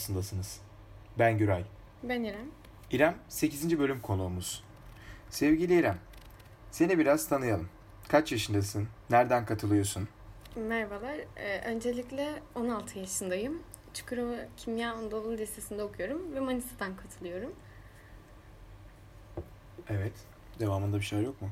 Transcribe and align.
Havasındasınız. 0.00 0.60
Ben 1.18 1.38
Güray. 1.38 1.64
Ben 2.02 2.22
İrem. 2.22 2.50
İrem 2.90 3.16
8. 3.28 3.78
bölüm 3.78 4.00
konuğumuz. 4.00 4.64
Sevgili 5.30 5.78
İrem, 5.78 5.98
seni 6.70 6.98
biraz 6.98 7.28
tanıyalım. 7.28 7.68
Kaç 8.08 8.32
yaşındasın? 8.32 8.88
Nereden 9.10 9.46
katılıyorsun? 9.46 10.08
Merhabalar. 10.56 11.18
Ee, 11.36 11.60
öncelikle 11.66 12.42
16 12.54 12.98
yaşındayım. 12.98 13.62
Çukurova 13.94 14.36
Kimya 14.56 14.92
Anadolu 14.92 15.38
Lisesi'nde 15.38 15.82
okuyorum 15.82 16.34
ve 16.34 16.40
Manisa'dan 16.40 16.96
katılıyorum. 16.96 17.52
Evet. 19.88 20.14
Devamında 20.60 20.96
bir 20.96 21.04
şey 21.04 21.22
yok 21.22 21.42
mu? 21.42 21.48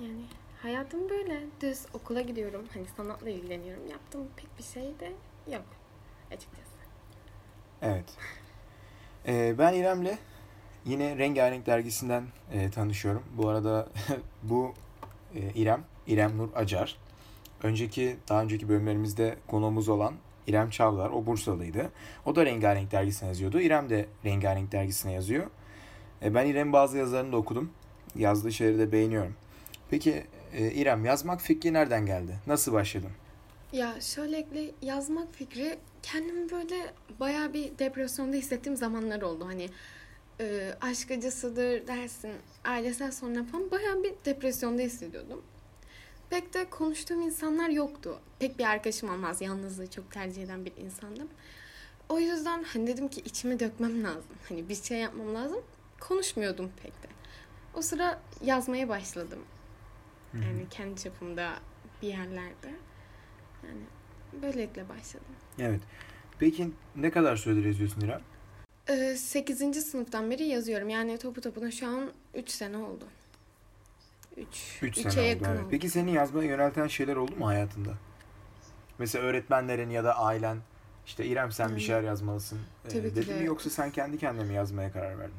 Yani 0.00 0.24
hayatım 0.62 1.10
böyle. 1.10 1.40
Düz 1.60 1.86
okula 1.92 2.20
gidiyorum. 2.20 2.64
Hani 2.74 2.86
sanatla 2.96 3.30
ilgileniyorum. 3.30 3.88
Yaptığım 3.88 4.28
pek 4.36 4.58
bir 4.58 4.64
şey 4.64 5.00
de 5.00 5.12
yok 5.52 5.64
açıkçası. 6.30 6.67
Evet. 7.82 8.04
Ee, 9.26 9.54
ben 9.58 9.74
İrem'le 9.74 10.18
yine 10.84 11.18
Rengarenk 11.18 11.66
dergisinden 11.66 12.24
e, 12.52 12.70
tanışıyorum. 12.70 13.22
Bu 13.36 13.48
arada 13.48 13.88
bu 14.42 14.74
e, 15.34 15.40
İrem, 15.54 15.84
İrem 16.06 16.38
Nur 16.38 16.48
Acar. 16.54 16.96
Önceki, 17.62 18.16
daha 18.28 18.42
önceki 18.42 18.68
bölümlerimizde 18.68 19.36
konuğumuz 19.46 19.88
olan 19.88 20.14
İrem 20.46 20.70
Çavlar, 20.70 21.10
o 21.10 21.26
Bursalıydı. 21.26 21.90
O 22.26 22.36
da 22.36 22.46
Rengarenk 22.46 22.92
dergisine 22.92 23.28
yazıyordu. 23.28 23.60
İrem 23.60 23.90
de 23.90 24.06
Rengarenk 24.24 24.72
dergisine 24.72 25.12
yazıyor. 25.12 25.46
E, 26.22 26.34
ben 26.34 26.46
İrem'in 26.46 26.72
bazı 26.72 26.98
yazılarını 26.98 27.32
da 27.32 27.36
okudum. 27.36 27.70
Yazdığı 28.16 28.52
şeyleri 28.52 28.78
de 28.78 28.92
beğeniyorum. 28.92 29.34
Peki 29.90 30.24
e, 30.52 30.70
İrem, 30.70 31.04
yazmak 31.04 31.40
fikri 31.40 31.72
nereden 31.72 32.06
geldi? 32.06 32.38
Nasıl 32.46 32.72
başladın? 32.72 33.10
Ya 33.72 34.00
şöyle 34.00 34.46
yazmak 34.82 35.34
fikri 35.34 35.78
kendimi 36.02 36.50
böyle 36.50 36.94
bayağı 37.20 37.52
bir 37.52 37.78
depresyonda 37.78 38.36
hissettiğim 38.36 38.76
zamanlar 38.76 39.22
oldu. 39.22 39.46
Hani 39.46 39.68
e, 40.40 40.74
aşk 40.80 41.10
acısıdır 41.10 41.86
dersin, 41.86 42.32
ailesel 42.64 43.12
sonra 43.12 43.44
falan 43.44 43.70
bayağı 43.70 44.02
bir 44.02 44.14
depresyonda 44.24 44.82
hissediyordum. 44.82 45.42
Pek 46.30 46.54
de 46.54 46.70
konuştuğum 46.70 47.20
insanlar 47.20 47.68
yoktu. 47.68 48.20
Pek 48.38 48.58
bir 48.58 48.64
arkadaşım 48.64 49.10
olmaz. 49.10 49.40
Yalnızlığı 49.40 49.90
çok 49.90 50.12
tercih 50.12 50.42
eden 50.42 50.64
bir 50.64 50.76
insandım. 50.76 51.28
O 52.08 52.18
yüzden 52.18 52.62
hani 52.62 52.86
dedim 52.86 53.08
ki 53.08 53.20
içimi 53.20 53.60
dökmem 53.60 54.04
lazım. 54.04 54.36
Hani 54.48 54.68
bir 54.68 54.74
şey 54.74 54.98
yapmam 54.98 55.34
lazım. 55.34 55.60
Konuşmuyordum 56.00 56.70
pek 56.82 56.92
de. 57.02 57.08
O 57.74 57.82
sıra 57.82 58.20
yazmaya 58.44 58.88
başladım. 58.88 59.38
Yani 60.34 60.66
kendi 60.70 61.00
çapımda 61.02 61.54
bir 62.02 62.08
yerlerde. 62.08 62.87
Yani 63.68 63.80
böylelikle 64.42 64.88
başladım. 64.88 65.26
Evet. 65.58 65.80
Peki 66.38 66.70
ne 66.96 67.10
kadar 67.10 67.36
süredir 67.36 67.64
yazıyorsun 67.64 68.00
İrem? 68.00 68.20
Ee, 68.88 69.16
8. 69.16 69.82
sınıftan 69.84 70.30
beri 70.30 70.44
yazıyorum. 70.44 70.88
Yani 70.88 71.18
topu 71.18 71.40
topuna 71.40 71.70
şu 71.70 71.86
an 71.88 72.10
3 72.34 72.50
sene 72.50 72.76
oldu. 72.76 73.04
3 74.36 74.78
3 74.82 74.98
sene 74.98 75.36
oldu. 75.36 75.44
Evet. 75.48 75.60
Peki 75.70 75.90
seni 75.90 76.12
yazmaya 76.12 76.48
yönelten 76.48 76.86
şeyler 76.86 77.16
oldu 77.16 77.36
mu 77.36 77.46
hayatında? 77.46 77.90
Mesela 78.98 79.24
öğretmenlerin 79.24 79.90
ya 79.90 80.04
da 80.04 80.18
ailen 80.18 80.58
işte 81.06 81.26
İrem 81.26 81.52
sen 81.52 81.76
bir 81.76 81.80
şeyler 81.80 82.02
yazmalısın 82.02 82.58
e, 82.84 82.88
Tabii 82.88 83.02
dedi 83.02 83.26
ki 83.26 83.32
mi 83.32 83.40
de. 83.40 83.44
yoksa 83.44 83.70
sen 83.70 83.90
kendi 83.90 84.18
kendine 84.18 84.44
mi 84.44 84.54
yazmaya 84.54 84.92
karar 84.92 85.18
verdin? 85.18 85.34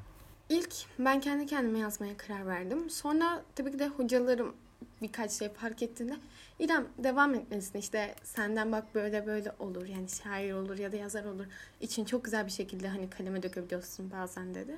İlk 0.49 0.73
ben 0.99 1.21
kendi 1.21 1.45
kendime 1.45 1.79
yazmaya 1.79 2.17
karar 2.17 2.47
verdim. 2.47 2.89
Sonra 2.89 3.43
tabii 3.55 3.71
ki 3.71 3.79
de 3.79 3.87
hocalarım 3.87 4.55
birkaç 5.01 5.31
şey 5.31 5.49
fark 5.49 5.83
ettiğinde 5.83 6.17
İrem 6.59 6.87
devam 6.97 7.35
etmelisin 7.35 7.79
işte 7.79 8.15
senden 8.23 8.71
bak 8.71 8.95
böyle 8.95 9.25
böyle 9.25 9.51
olur 9.59 9.85
yani 9.85 10.09
şair 10.09 10.53
olur 10.53 10.77
ya 10.77 10.91
da 10.91 10.95
yazar 10.95 11.25
olur 11.25 11.45
için 11.81 12.05
çok 12.05 12.25
güzel 12.25 12.45
bir 12.45 12.51
şekilde 12.51 12.87
hani 12.87 13.09
kaleme 13.09 13.43
dökebiliyorsun 13.43 14.11
bazen 14.11 14.55
dedi. 14.55 14.77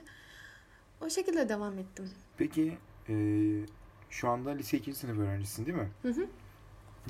O 1.02 1.10
şekilde 1.10 1.50
devam 1.50 1.78
ettim. 1.78 2.10
Peki 2.38 2.78
e, 3.10 3.16
şu 4.10 4.30
anda 4.30 4.50
lise 4.50 4.78
2. 4.78 4.94
sınıf 4.94 5.20
öğrencisin 5.20 5.66
değil 5.66 5.78
mi? 5.78 5.90
Hı 6.02 6.10
hı. 6.10 6.28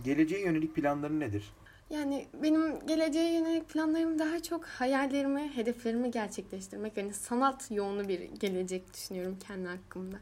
Geleceğe 0.03 0.45
yönelik 0.45 0.75
planların 0.75 1.19
nedir? 1.19 1.53
Yani 1.89 2.27
benim 2.43 2.87
geleceğe 2.87 3.33
yönelik 3.33 3.69
planlarım 3.69 4.19
daha 4.19 4.43
çok 4.43 4.65
hayallerimi, 4.65 5.51
hedeflerimi 5.55 6.11
gerçekleştirmek. 6.11 6.97
Yani 6.97 7.13
sanat 7.13 7.71
yoğunlu 7.71 8.07
bir 8.07 8.19
gelecek 8.19 8.93
düşünüyorum 8.93 9.37
kendi 9.47 9.67
hakkımda. 9.67 10.17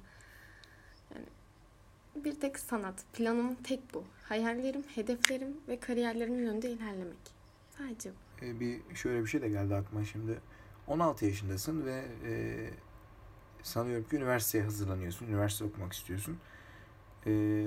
Bir 2.24 2.40
tek 2.40 2.60
sanat. 2.60 3.06
Planım 3.14 3.56
tek 3.56 3.94
bu. 3.94 4.04
Hayallerim, 4.24 4.84
hedeflerim 4.96 5.58
ve 5.68 5.80
kariyerlerimin 5.80 6.40
yönünde 6.40 6.72
ilerlemek. 6.72 7.18
Sadece 7.78 8.12
bu. 8.12 8.46
E, 8.46 8.60
bir 8.60 8.96
şöyle 8.96 9.22
bir 9.22 9.28
şey 9.28 9.42
de 9.42 9.50
geldi 9.50 9.76
aklıma 9.76 10.06
şimdi. 10.06 10.40
16 10.88 11.26
yaşındasın 11.26 11.86
ve 11.86 12.06
e, 12.26 12.34
sanıyorum 13.64 14.10
ki 14.10 14.16
üniversiteye 14.16 14.64
hazırlanıyorsun. 14.64 15.28
Üniversite 15.28 15.66
okumak 15.66 15.94
istiyorsun. 15.94 16.38
E, 17.28 17.66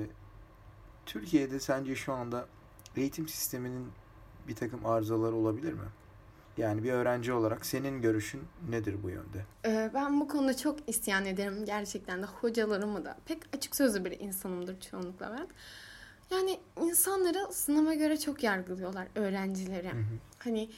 Türkiye'de 1.06 1.60
sence 1.60 1.94
şu 1.94 2.12
anda 2.12 2.48
eğitim 2.96 3.28
sisteminin 3.28 3.86
bir 4.48 4.54
takım 4.54 4.86
arızaları 4.86 5.34
olabilir 5.34 5.72
mi? 5.72 5.88
Yani 6.56 6.82
bir 6.82 6.92
öğrenci 6.92 7.32
olarak 7.32 7.66
senin 7.66 8.02
görüşün 8.02 8.42
nedir 8.70 8.96
bu 9.02 9.10
yönde? 9.10 9.44
Ee, 9.64 9.90
ben 9.94 10.20
bu 10.20 10.28
konuda 10.28 10.56
çok 10.56 10.78
isyan 10.86 11.26
ederim 11.26 11.64
gerçekten 11.64 12.22
de 12.22 12.26
hocalarımı 12.26 13.04
da. 13.04 13.16
Pek 13.26 13.38
açık 13.56 13.76
sözlü 13.76 14.04
bir 14.04 14.20
insanımdır 14.20 14.80
çoğunlukla 14.80 15.36
ben. 15.38 15.46
Yani 16.36 16.60
insanları 16.80 17.52
sınava 17.52 17.94
göre 17.94 18.18
çok 18.18 18.42
yargılıyorlar 18.42 19.08
öğrencileri. 19.14 19.88
Hı 19.88 19.96
hı. 19.96 20.18
Hani 20.38 20.70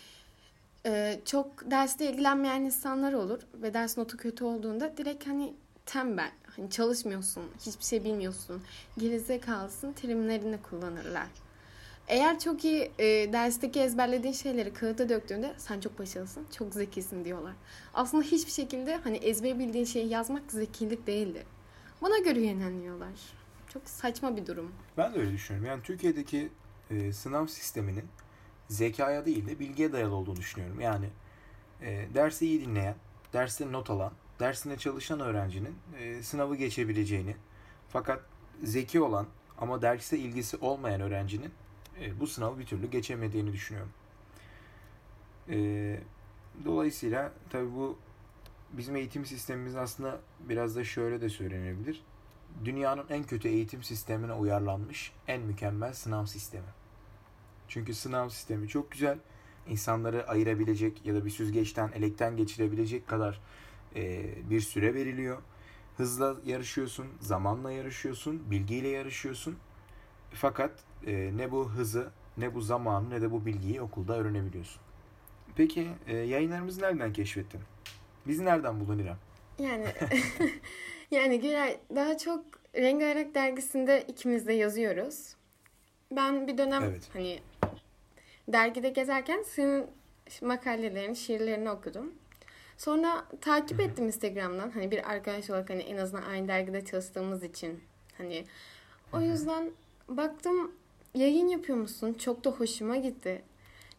e, 0.87 1.21
çok 1.25 1.71
derste 1.71 2.11
ilgilenmeyen 2.11 2.61
insanlar 2.61 3.13
olur 3.13 3.41
ve 3.55 3.75
ders 3.75 3.99
notu 3.99 4.17
kötü 4.17 4.45
olduğunda 4.45 4.97
direkt 4.97 5.27
hani 5.27 5.55
tembel, 5.87 6.33
hani 6.57 6.71
çalışmıyorsun, 6.71 7.43
hiçbir 7.67 7.85
şey 7.85 8.05
bilmiyorsun, 8.05 8.63
gerizekalısın 8.99 9.93
terimlerini 9.93 10.63
kullanırlar. 10.63 11.27
Eğer 12.09 12.39
çok 12.39 12.65
iyi 12.65 12.93
e, 12.99 13.33
dersteki 13.33 13.81
ezberlediğin 13.81 14.35
şeyleri 14.35 14.73
kağıda 14.73 15.09
döktüğünde 15.09 15.55
sen 15.59 15.81
çok 15.81 15.99
başarılısın, 15.99 16.47
çok 16.57 16.75
zekisin 16.75 17.25
diyorlar. 17.25 17.53
Aslında 17.95 18.25
hiçbir 18.25 18.53
şekilde 18.53 18.97
hani 18.97 19.17
ezber 19.17 19.59
bildiğin 19.59 19.85
şeyi 19.85 20.09
yazmak 20.09 20.53
zekilik 20.53 21.07
değildir. 21.07 21.45
Bana 22.03 22.19
göre 22.19 22.41
yönelmiyorlar. 22.41 23.13
Çok 23.69 23.89
saçma 23.89 24.37
bir 24.37 24.47
durum. 24.47 24.73
Ben 24.97 25.15
de 25.15 25.19
öyle 25.19 25.33
düşünüyorum. 25.33 25.71
Yani 25.71 25.83
Türkiye'deki 25.83 26.49
e, 26.91 27.13
sınav 27.13 27.47
sisteminin 27.47 28.05
zekaya 28.69 29.27
değil 29.27 29.47
de 29.47 29.59
bilgiye 29.59 29.93
dayalı 29.93 30.15
olduğunu 30.15 30.37
düşünüyorum. 30.37 30.81
Yani 30.81 31.07
e, 31.83 32.07
dersi 32.15 32.47
iyi 32.47 32.61
dinleyen, 32.61 32.95
derste 33.33 33.73
not 33.73 33.91
alan, 33.91 34.13
dersine 34.41 34.77
çalışan 34.77 35.21
öğrencinin 35.21 35.77
e, 35.99 36.23
sınavı 36.23 36.57
geçebileceğini 36.57 37.37
fakat 37.89 38.23
zeki 38.63 39.01
olan 39.01 39.27
ama 39.59 39.83
derse 39.83 40.19
ilgisi 40.19 40.57
olmayan 40.57 41.01
öğrencinin 41.01 41.51
e, 42.01 42.21
bu 42.21 42.27
sınavı 42.27 42.59
bir 42.59 42.67
türlü 42.67 42.91
geçemediğini 42.91 43.53
düşünüyorum. 43.53 43.93
E, 45.49 45.57
dolayısıyla 46.65 47.33
tabii 47.51 47.75
bu 47.75 47.99
bizim 48.73 48.97
eğitim 48.97 49.27
sistemimiz 49.27 49.77
aslında 49.77 50.21
biraz 50.41 50.77
da 50.77 50.85
şöyle 50.85 51.21
de 51.21 51.29
söylenebilir. 51.29 52.03
Dünyanın 52.65 53.05
en 53.11 53.25
kötü 53.25 53.49
eğitim 53.49 53.83
sistemine 53.83 54.33
uyarlanmış 54.33 55.13
en 55.29 55.43
mükemmel 55.43 55.93
sınav 55.95 56.27
sistemi. 56.27 56.67
Çünkü 57.69 57.95
sınav 57.95 58.29
sistemi 58.29 58.69
çok 58.69 58.91
güzel. 58.91 59.19
İnsanları 59.69 60.29
ayırabilecek 60.29 61.07
ya 61.07 61.15
da 61.15 61.25
bir 61.25 61.31
süzgeçten, 61.31 61.93
elekten 61.93 62.37
geçirebilecek 62.37 63.09
kadar 63.09 63.41
e, 63.97 64.35
bir 64.51 64.61
süre 64.61 64.95
veriliyor. 64.95 65.39
Hızla 65.97 66.37
yarışıyorsun, 66.45 67.07
zamanla 67.21 67.73
yarışıyorsun, 67.73 68.51
bilgiyle 68.51 68.89
yarışıyorsun. 68.89 69.57
Fakat 70.35 70.71
e, 71.07 71.37
ne 71.37 71.51
bu 71.51 71.69
hızı, 71.69 72.11
ne 72.37 72.55
bu 72.55 72.61
zamanı, 72.61 73.11
ne 73.11 73.23
de 73.23 73.31
bu 73.31 73.47
bilgiyi 73.47 73.81
okulda 73.81 74.17
öğrenebiliyorsun. 74.17 74.83
Peki 75.57 75.89
e, 76.07 76.17
yayınlarımızı 76.17 76.83
nereden 76.83 77.13
keşfettin? 77.13 77.61
Bizi 78.27 78.45
nereden 78.45 78.81
buldun 78.81 78.99
İrem? 78.99 79.19
Yani 79.59 79.87
yani 81.11 81.41
Güray 81.41 81.79
daha 81.95 82.19
çok 82.19 82.45
Rengarenk 82.77 83.35
dergisinde 83.35 84.05
ikimiz 84.09 84.47
de 84.47 84.53
yazıyoruz. 84.53 85.35
Ben 86.11 86.49
bir 86.49 86.59
dönem 86.59 86.83
Evet. 86.83 87.09
hani 87.13 87.41
dergide 88.49 88.89
gezerken 88.89 89.43
senin 89.43 89.87
makalelerini, 90.43 91.17
şiirlerini 91.17 91.71
okudum. 91.71 92.13
Sonra 92.79 93.25
takip 93.41 93.81
ettim 93.81 94.07
Instagram'dan. 94.07 94.71
Hani 94.71 94.91
bir 94.91 95.11
arkadaş 95.11 95.51
olarak 95.51 95.71
hani 95.71 95.83
en 95.83 95.97
azından 95.97 96.23
aynı 96.23 96.49
dergide 96.49 96.85
çalıştığımız 96.85 97.43
için 97.43 97.81
hani 98.19 98.45
o 99.13 99.21
yüzden 99.21 99.71
baktım 100.09 100.73
yayın 101.15 101.49
yapıyor 101.49 101.79
musun? 101.79 102.15
Çok 102.15 102.45
da 102.45 102.51
hoşuma 102.51 102.97
gitti. 102.97 103.43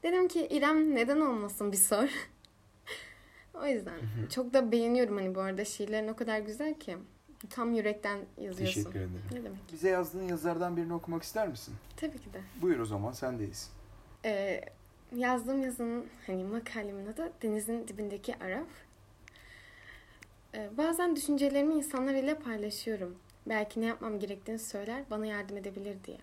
Dedim 0.03 0.27
ki 0.27 0.47
İrem 0.47 0.95
neden 0.95 1.21
olmasın 1.21 1.71
bir 1.71 1.77
sor. 1.77 2.09
o 3.53 3.65
yüzden 3.65 3.99
çok 4.29 4.53
da 4.53 4.71
beğeniyorum 4.71 5.17
hani 5.17 5.35
bu 5.35 5.39
arada 5.41 5.65
şiirlerin 5.65 6.07
o 6.07 6.15
kadar 6.15 6.39
güzel 6.39 6.73
ki. 6.73 6.97
Tam 7.49 7.73
yürekten 7.73 8.19
yazıyorsun. 8.37 8.83
Teşekkür 8.83 8.99
ederim. 8.99 9.21
Ne 9.31 9.43
demek? 9.43 9.59
Bize 9.73 9.89
yazdığın 9.89 10.27
yazılardan 10.27 10.77
birini 10.77 10.93
okumak 10.93 11.23
ister 11.23 11.47
misin? 11.47 11.73
Tabii 11.97 12.17
ki 12.17 12.33
de. 12.33 12.41
Buyur 12.61 12.79
o 12.79 12.85
zaman 12.85 13.11
sendeyiz. 13.11 13.71
Ee, 14.25 14.61
yazdığım 15.15 15.61
yazının 15.61 16.05
hani 16.27 16.43
makalemin 16.43 17.05
adı 17.05 17.31
Denizin 17.41 17.87
Dibindeki 17.87 18.35
Araf. 18.35 18.67
Ee, 20.53 20.69
bazen 20.77 21.15
düşüncelerimi 21.15 21.73
insanlar 21.73 22.13
ile 22.13 22.35
paylaşıyorum. 22.35 23.15
Belki 23.45 23.81
ne 23.81 23.85
yapmam 23.85 24.19
gerektiğini 24.19 24.59
söyler, 24.59 25.03
bana 25.09 25.25
yardım 25.25 25.57
edebilir 25.57 25.97
diye. 26.03 26.17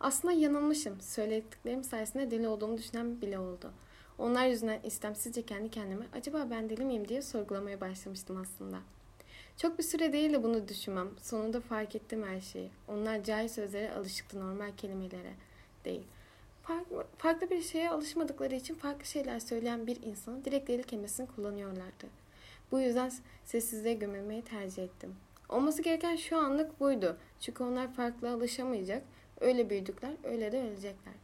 Aslında 0.00 0.34
yanılmışım. 0.34 1.00
Söylediklerim 1.00 1.84
sayesinde 1.84 2.30
deli 2.30 2.48
olduğumu 2.48 2.78
düşünen 2.78 3.20
bile 3.20 3.38
oldu. 3.38 3.72
Onlar 4.18 4.46
yüzünden 4.46 4.80
istemsizce 4.84 5.42
kendi 5.42 5.70
kendime 5.70 6.06
acaba 6.12 6.46
ben 6.50 6.70
deli 6.70 6.84
miyim 6.84 7.08
diye 7.08 7.22
sorgulamaya 7.22 7.80
başlamıştım 7.80 8.36
aslında. 8.36 8.78
Çok 9.56 9.78
bir 9.78 9.82
süre 9.82 10.12
değil 10.12 10.32
de 10.32 10.42
bunu 10.42 10.68
düşünmem. 10.68 11.08
Sonunda 11.22 11.60
fark 11.60 11.96
ettim 11.96 12.22
her 12.22 12.40
şeyi. 12.40 12.70
Onlar 12.88 13.24
cahil 13.24 13.48
sözlere 13.48 13.92
alışıktı 13.92 14.40
normal 14.40 14.72
kelimelere 14.76 15.34
değil. 15.84 16.02
Farklı, 16.62 17.06
farklı 17.18 17.50
bir 17.50 17.62
şeye 17.62 17.90
alışmadıkları 17.90 18.54
için 18.54 18.74
farklı 18.74 19.04
şeyler 19.04 19.40
söyleyen 19.40 19.86
bir 19.86 20.02
insanın 20.02 20.44
direkt 20.44 20.68
deli 20.68 20.82
kelimesini 20.82 21.26
kullanıyorlardı. 21.26 22.06
Bu 22.72 22.80
yüzden 22.80 23.12
sessizliğe 23.44 23.94
gömülmeyi 23.94 24.42
tercih 24.42 24.82
ettim. 24.82 25.16
Olması 25.48 25.82
gereken 25.82 26.16
şu 26.16 26.36
anlık 26.36 26.80
buydu. 26.80 27.16
Çünkü 27.40 27.64
onlar 27.64 27.92
farklı 27.92 28.30
alışamayacak. 28.30 29.02
Öyle 29.40 29.70
büyüdükler, 29.70 30.12
öyle 30.24 30.52
de 30.52 30.62
ölecekler. 30.62 31.14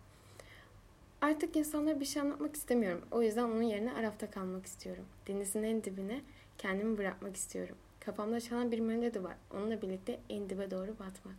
Artık 1.21 1.57
insanlara 1.57 2.01
bir 2.01 2.05
şey 2.05 2.23
anlatmak 2.23 2.57
istemiyorum. 2.57 3.03
O 3.11 3.23
yüzden 3.23 3.45
onun 3.45 3.63
yerine 3.63 3.93
Araf'ta 3.93 4.31
kalmak 4.31 4.67
istiyorum. 4.67 5.05
Denizin 5.29 5.63
en 5.63 5.85
dibine 5.85 6.21
kendimi 6.59 6.99
bırakmak 6.99 7.37
istiyorum. 7.37 7.77
Kafamda 8.01 8.41
çalan 8.41 8.73
bir 8.73 8.81
melodi 8.81 9.25
var. 9.25 9.37
Onunla 9.55 9.83
birlikte 9.83 10.21
en 10.29 10.51
dibe 10.51 10.71
doğru 10.71 10.93
batmak. 10.93 11.35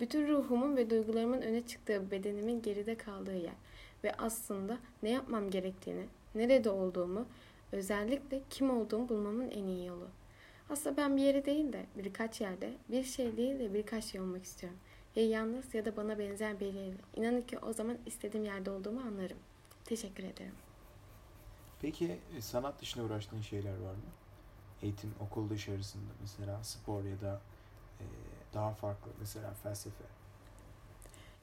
Bütün 0.00 0.28
ruhumun 0.28 0.76
ve 0.76 0.90
duygularımın 0.90 1.42
öne 1.42 1.66
çıktığı 1.66 2.10
bedenimin 2.10 2.62
geride 2.62 2.94
kaldığı 2.94 3.36
yer. 3.36 3.54
Ve 4.04 4.12
aslında 4.18 4.78
ne 5.02 5.10
yapmam 5.10 5.50
gerektiğini, 5.50 6.06
nerede 6.34 6.70
olduğumu, 6.70 7.26
özellikle 7.72 8.40
kim 8.50 8.70
olduğumu 8.70 9.08
bulmamın 9.08 9.50
en 9.50 9.66
iyi 9.66 9.86
yolu. 9.86 10.08
Aslında 10.70 10.96
ben 10.96 11.16
bir 11.16 11.22
yere 11.22 11.44
değil 11.44 11.72
de 11.72 11.86
birkaç 11.96 12.40
yerde, 12.40 12.74
bir 12.88 13.04
şey 13.04 13.36
değil 13.36 13.58
de 13.58 13.74
birkaç 13.74 14.04
şey 14.04 14.20
olmak 14.20 14.44
istiyorum. 14.44 14.78
Ya 15.16 15.28
yalnız 15.28 15.74
ya 15.74 15.84
da 15.84 15.96
bana 15.96 16.18
benzer 16.18 16.60
biriyle. 16.60 16.96
İnanın 17.16 17.42
ki 17.42 17.58
o 17.58 17.72
zaman 17.72 17.98
istediğim 18.06 18.44
yerde 18.44 18.70
olduğumu 18.70 19.00
anlarım. 19.00 19.38
Teşekkür 19.84 20.24
ederim. 20.24 20.54
Peki 21.80 22.18
e, 22.36 22.40
sanat 22.40 22.80
dışında 22.80 23.04
uğraştığın 23.04 23.40
şeyler 23.40 23.72
var 23.72 23.94
mı? 23.94 24.12
Eğitim, 24.82 25.14
okul 25.20 25.50
dışarısında 25.50 26.12
mesela 26.20 26.64
spor 26.64 27.04
ya 27.04 27.20
da 27.20 27.40
e, 28.00 28.04
daha 28.54 28.74
farklı 28.74 29.10
mesela 29.20 29.54
felsefe. 29.62 30.04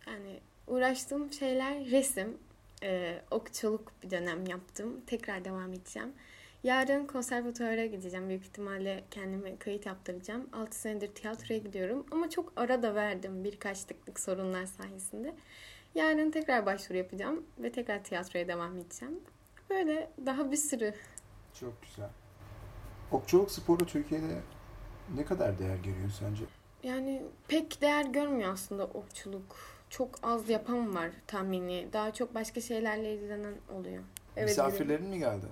Yani 0.08 0.40
uğraştığım 0.68 1.34
şeyler 1.34 1.92
resim, 1.92 2.38
e, 2.84 3.22
okçuluk 3.32 3.92
bir 4.04 4.12
dönem 4.12 4.46
yaptım. 4.46 5.02
Tekrar 5.08 5.46
devam 5.46 5.74
edeceğim. 5.74 6.14
Yarın 6.64 7.06
konservatuara 7.08 7.86
gideceğim. 7.86 8.30
Büyük 8.30 8.44
ihtimalle 8.44 9.04
kendime 9.12 9.58
kayıt 9.58 9.86
yaptıracağım. 9.86 10.50
6 10.54 10.80
senedir 10.80 11.08
tiyatroya 11.08 11.60
gidiyorum. 11.60 12.06
Ama 12.12 12.30
çok 12.30 12.54
ara 12.56 12.84
da 12.84 12.96
verdim 12.96 13.44
birkaç 13.44 13.84
teknik 13.84 14.20
sorunlar 14.20 14.66
sayesinde. 14.66 15.36
Yarın 15.96 16.32
tekrar 16.32 16.66
başvuru 16.66 16.98
yapacağım 16.98 17.44
ve 17.60 17.72
tekrar 17.72 18.04
tiyatroya 18.04 18.48
devam 18.48 18.78
edeceğim. 18.78 19.20
Böyle 19.70 20.12
daha 20.26 20.52
bir 20.52 20.58
sürü. 20.58 20.94
Çok 21.60 21.82
güzel. 21.82 22.10
Okçuluk 23.12 23.52
sporu 23.52 23.86
Türkiye'de 23.86 24.40
ne 25.16 25.26
kadar 25.26 25.60
değer 25.60 25.76
görüyor 25.78 26.10
sence? 26.20 26.44
Yani 26.84 27.24
pek 27.48 27.82
değer 27.82 28.06
görmüyor 28.06 28.54
aslında 28.54 28.86
okçuluk. 28.86 29.56
Çok 29.90 30.20
az 30.24 30.50
yapan 30.50 30.96
var 30.96 31.10
tahmini. 31.28 31.88
Daha 31.94 32.14
çok 32.14 32.36
başka 32.36 32.62
şeylerle 32.62 33.14
ilgilenen 33.14 33.54
oluyor. 33.74 34.04
Evet, 34.38 34.50
Misafirlerin 34.50 35.06
mi 35.10 35.20
geldi? 35.20 35.46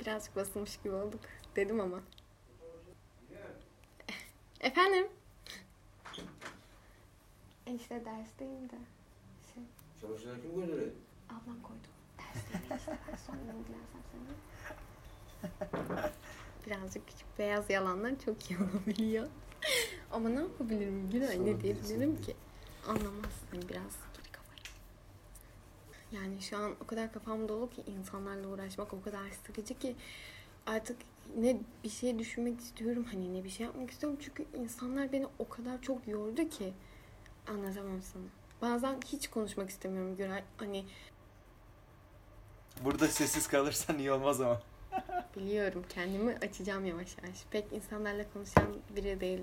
Birazcık 0.00 0.36
basılmış 0.36 0.76
gibi 0.82 0.94
olduk. 0.94 1.20
Dedim 1.56 1.80
ama. 1.80 2.00
Efendim? 4.60 5.06
İşte 7.76 8.04
dersteyim 8.04 8.70
de. 8.70 8.76
Şey, 9.54 9.62
Çamaşırları 10.00 10.42
kim 10.42 10.54
gönderiyor? 10.60 10.92
ablam 11.30 11.62
koydu. 11.62 11.88
Dersteyim 12.18 12.76
işte. 12.78 12.98
Ben 13.12 13.16
sonra 13.16 13.38
ilgilensem. 13.38 14.04
Birazcık 16.66 17.08
küçük 17.08 17.38
beyaz 17.38 17.70
yalanlar 17.70 18.12
çok 18.24 18.50
iyi 18.50 18.58
olabiliyor. 18.58 19.28
ama 20.10 20.28
ne 20.28 20.40
yapabilirim? 20.40 21.08
Sorun 21.12 21.46
Ne 21.46 21.60
diyebilirim 21.60 22.22
ki? 22.22 22.36
Anlamazsın 22.86 23.68
biraz. 23.68 23.96
Yani 26.14 26.42
şu 26.42 26.56
an 26.56 26.74
o 26.84 26.86
kadar 26.86 27.12
kafam 27.12 27.48
dolu 27.48 27.70
ki 27.70 27.82
insanlarla 27.98 28.48
uğraşmak 28.48 28.94
o 28.94 29.02
kadar 29.02 29.30
sıkıcı 29.46 29.78
ki 29.78 29.96
artık 30.66 30.96
ne 31.36 31.56
bir 31.84 31.88
şey 31.88 32.18
düşünmek 32.18 32.60
istiyorum 32.60 33.06
hani 33.12 33.34
ne 33.34 33.44
bir 33.44 33.50
şey 33.50 33.66
yapmak 33.66 33.90
istiyorum 33.90 34.18
çünkü 34.22 34.44
insanlar 34.58 35.12
beni 35.12 35.26
o 35.38 35.48
kadar 35.48 35.82
çok 35.82 36.08
yordu 36.08 36.48
ki 36.48 36.72
anlatamam 37.48 38.02
sana. 38.02 38.22
Bazen 38.62 39.00
hiç 39.06 39.30
konuşmak 39.30 39.70
istemiyorum 39.70 40.16
Güray. 40.16 40.42
Hani 40.56 40.84
Burada 42.84 43.08
sessiz 43.08 43.46
kalırsan 43.48 43.98
iyi 43.98 44.12
olmaz 44.12 44.40
ama. 44.40 44.60
biliyorum 45.36 45.84
kendimi 45.88 46.36
açacağım 46.36 46.84
yavaş 46.84 47.16
yavaş. 47.22 47.44
Pek 47.50 47.72
insanlarla 47.72 48.24
konuşan 48.32 48.66
biri 48.96 49.20
değil 49.20 49.42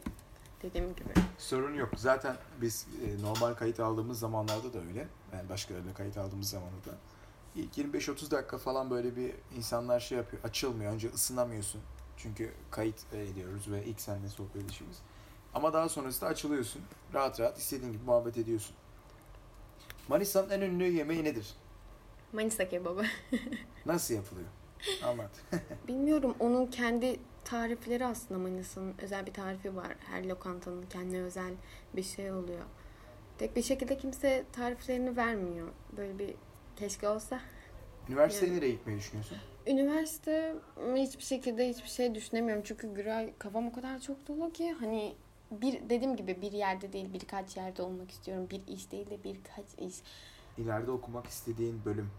dediğim 0.64 0.96
gibi. 0.96 1.10
Sorun 1.38 1.74
yok. 1.74 1.90
Zaten 1.98 2.36
biz 2.62 2.88
e, 3.06 3.24
normal 3.24 3.54
kayıt 3.54 3.80
aldığımız 3.80 4.20
zamanlarda 4.20 4.74
da 4.74 4.80
öyle. 4.80 5.08
Yani 5.34 5.50
başkalarıyla 5.50 5.94
kayıt 5.94 6.18
aldığımız 6.18 6.50
zamanda 6.50 6.86
da. 6.86 6.98
İlk 7.56 7.78
25-30 7.78 8.32
dakika 8.32 8.58
falan 8.58 8.90
böyle 8.90 9.16
bir 9.16 9.34
insanlar 9.58 10.00
şey 10.00 10.18
yapıyor. 10.18 10.44
Açılmıyor. 10.44 10.94
Önce 10.94 11.10
ısınamıyorsun. 11.10 11.82
Çünkü 12.18 12.54
kayıt 12.72 13.14
ediyoruz 13.14 13.72
ve 13.72 13.86
ilk 13.86 14.02
seninle 14.02 14.30
sohbet 14.30 14.56
edişimiz. 14.64 14.98
Ama 15.54 15.74
daha 15.74 15.90
sonrasında 15.90 16.30
açılıyorsun. 16.30 16.82
Rahat 17.14 17.40
rahat 17.40 17.58
istediğin 17.58 17.92
gibi 17.92 18.04
muhabbet 18.04 18.38
ediyorsun. 18.38 18.76
Manisa'nın 20.08 20.50
en 20.50 20.62
ünlü 20.62 20.84
yemeği 20.84 21.24
nedir? 21.24 21.54
Manisa 22.34 22.70
kebabı. 22.70 23.04
Nasıl 23.86 24.14
yapılıyor? 24.14 24.48
Anlat. 25.04 25.30
Bilmiyorum 25.88 26.36
onun 26.40 26.66
kendi 26.68 27.20
tarifleri 27.46 28.06
aslında 28.06 28.40
Manisa'nın 28.40 28.94
özel 29.02 29.26
bir 29.26 29.34
tarifi 29.34 29.76
var. 29.76 29.96
Her 30.00 30.26
lokantanın 30.30 30.86
kendine 30.90 31.22
özel 31.22 31.54
bir 31.96 32.04
şey 32.04 32.32
oluyor. 32.32 32.66
Tek 33.38 33.56
bir 33.56 33.62
şekilde 33.62 33.98
kimse 33.98 34.46
tariflerini 34.54 35.18
vermiyor. 35.18 35.68
Böyle 35.98 36.20
bir 36.20 36.36
keşke 36.76 37.10
olsa. 37.10 37.40
Üniversiteye 38.10 38.52
Yani- 38.52 38.58
nereye 38.62 38.72
gitmeyi 38.72 39.00
düşünüyorsun? 39.00 39.38
Üniversite 39.68 40.56
hiçbir 40.96 41.24
şekilde 41.24 41.70
hiçbir 41.70 41.90
şey 41.90 42.16
düşünemiyorum. 42.16 42.64
Çünkü 42.66 42.94
Güray 42.94 43.34
kafam 43.40 43.68
o 43.68 43.72
kadar 43.72 44.00
çok 44.00 44.28
dolu 44.28 44.52
ki 44.52 44.72
hani 44.80 45.16
bir 45.52 45.90
dediğim 45.90 46.16
gibi 46.16 46.42
bir 46.42 46.52
yerde 46.52 46.94
değil 46.94 47.14
birkaç 47.14 47.58
yerde 47.58 47.82
olmak 47.82 48.12
istiyorum. 48.12 48.48
Bir 48.50 48.68
iş 48.68 48.92
değil 48.92 49.10
de 49.10 49.24
birkaç 49.24 49.66
iş. 49.80 49.96
İleride 50.58 50.92
okumak 50.92 51.28
istediğin 51.28 51.86
bölüm 51.86 52.10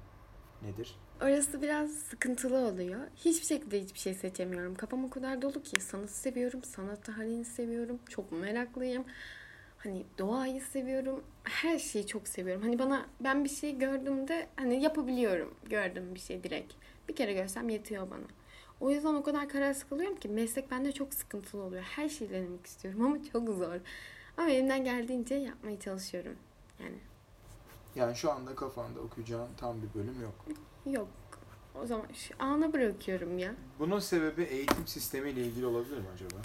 nedir? 0.62 0.96
Orası 1.22 1.62
biraz 1.62 1.90
sıkıntılı 1.90 2.58
oluyor. 2.58 3.00
Hiçbir 3.16 3.46
şekilde 3.46 3.80
hiçbir 3.80 3.98
şey 3.98 4.14
seçemiyorum. 4.14 4.74
Kafam 4.74 5.04
o 5.04 5.10
kadar 5.10 5.42
dolu 5.42 5.62
ki 5.62 5.80
sanatı 5.80 6.18
seviyorum, 6.18 6.62
sanat 6.64 7.04
tarihini 7.04 7.44
seviyorum. 7.44 7.98
Çok 8.08 8.32
meraklıyım. 8.32 9.04
Hani 9.78 10.04
doğayı 10.18 10.60
seviyorum. 10.60 11.24
Her 11.44 11.78
şeyi 11.78 12.06
çok 12.06 12.28
seviyorum. 12.28 12.62
Hani 12.62 12.78
bana 12.78 13.06
ben 13.20 13.44
bir 13.44 13.48
şey 13.48 13.78
gördüğümde 13.78 14.48
hani 14.56 14.82
yapabiliyorum. 14.82 15.54
Gördüm 15.70 16.14
bir 16.14 16.20
şey 16.20 16.44
direkt. 16.44 16.74
Bir 17.08 17.16
kere 17.16 17.32
görsem 17.32 17.68
yetiyor 17.68 18.10
bana. 18.10 18.26
O 18.80 18.90
yüzden 18.90 19.14
o 19.14 19.22
kadar 19.22 19.48
kararsız 19.48 19.88
kalıyorum 19.88 20.16
ki 20.16 20.28
meslek 20.28 20.70
bende 20.70 20.92
çok 20.92 21.14
sıkıntılı 21.14 21.62
oluyor. 21.62 21.82
Her 21.82 22.08
şeyi 22.08 22.30
denemek 22.30 22.66
istiyorum 22.66 23.06
ama 23.06 23.16
çok 23.32 23.48
zor. 23.48 23.80
Ama 24.36 24.50
elimden 24.50 24.84
geldiğince 24.84 25.34
yapmaya 25.34 25.80
çalışıyorum. 25.80 26.36
Yani 26.80 26.98
Yani 27.96 28.16
şu 28.16 28.32
anda 28.32 28.54
kafanda 28.54 29.00
okuyacağın 29.00 29.48
tam 29.56 29.82
bir 29.82 30.00
bölüm 30.00 30.22
yok. 30.22 30.46
Yok. 30.86 31.08
O 31.82 31.86
zaman 31.86 32.06
şu 32.14 32.34
ana 32.38 32.72
bırakıyorum 32.72 33.38
ya. 33.38 33.54
Bunun 33.78 33.98
sebebi 33.98 34.42
eğitim 34.42 34.86
sistemiyle 34.86 35.40
ilgili 35.40 35.66
olabilir 35.66 35.96
mi 35.96 36.06
acaba? 36.14 36.42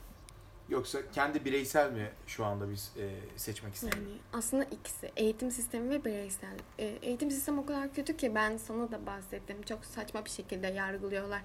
Yoksa 0.70 1.00
kendi 1.12 1.46
bireysel 1.46 1.92
mi 1.92 2.10
şu 2.28 2.46
anda 2.46 2.70
biz 2.70 2.92
e, 2.98 3.10
seçmek 3.36 3.76
istedik? 3.76 3.96
Yani 3.96 4.08
aslında 4.34 4.64
ikisi. 4.64 5.12
Eğitim 5.18 5.52
sistemi 5.52 5.90
ve 5.90 6.06
bireysel. 6.06 6.58
Ee, 6.80 6.86
eğitim 7.02 7.32
sistemi 7.32 7.60
o 7.60 7.66
kadar 7.66 7.94
kötü 7.94 8.18
ki 8.18 8.36
ben 8.36 8.58
sana 8.58 8.92
da 8.92 9.06
bahsettim. 9.06 9.62
Çok 9.62 9.86
saçma 9.86 10.26
bir 10.26 10.30
şekilde 10.30 10.68
yargılıyorlar. 10.68 11.42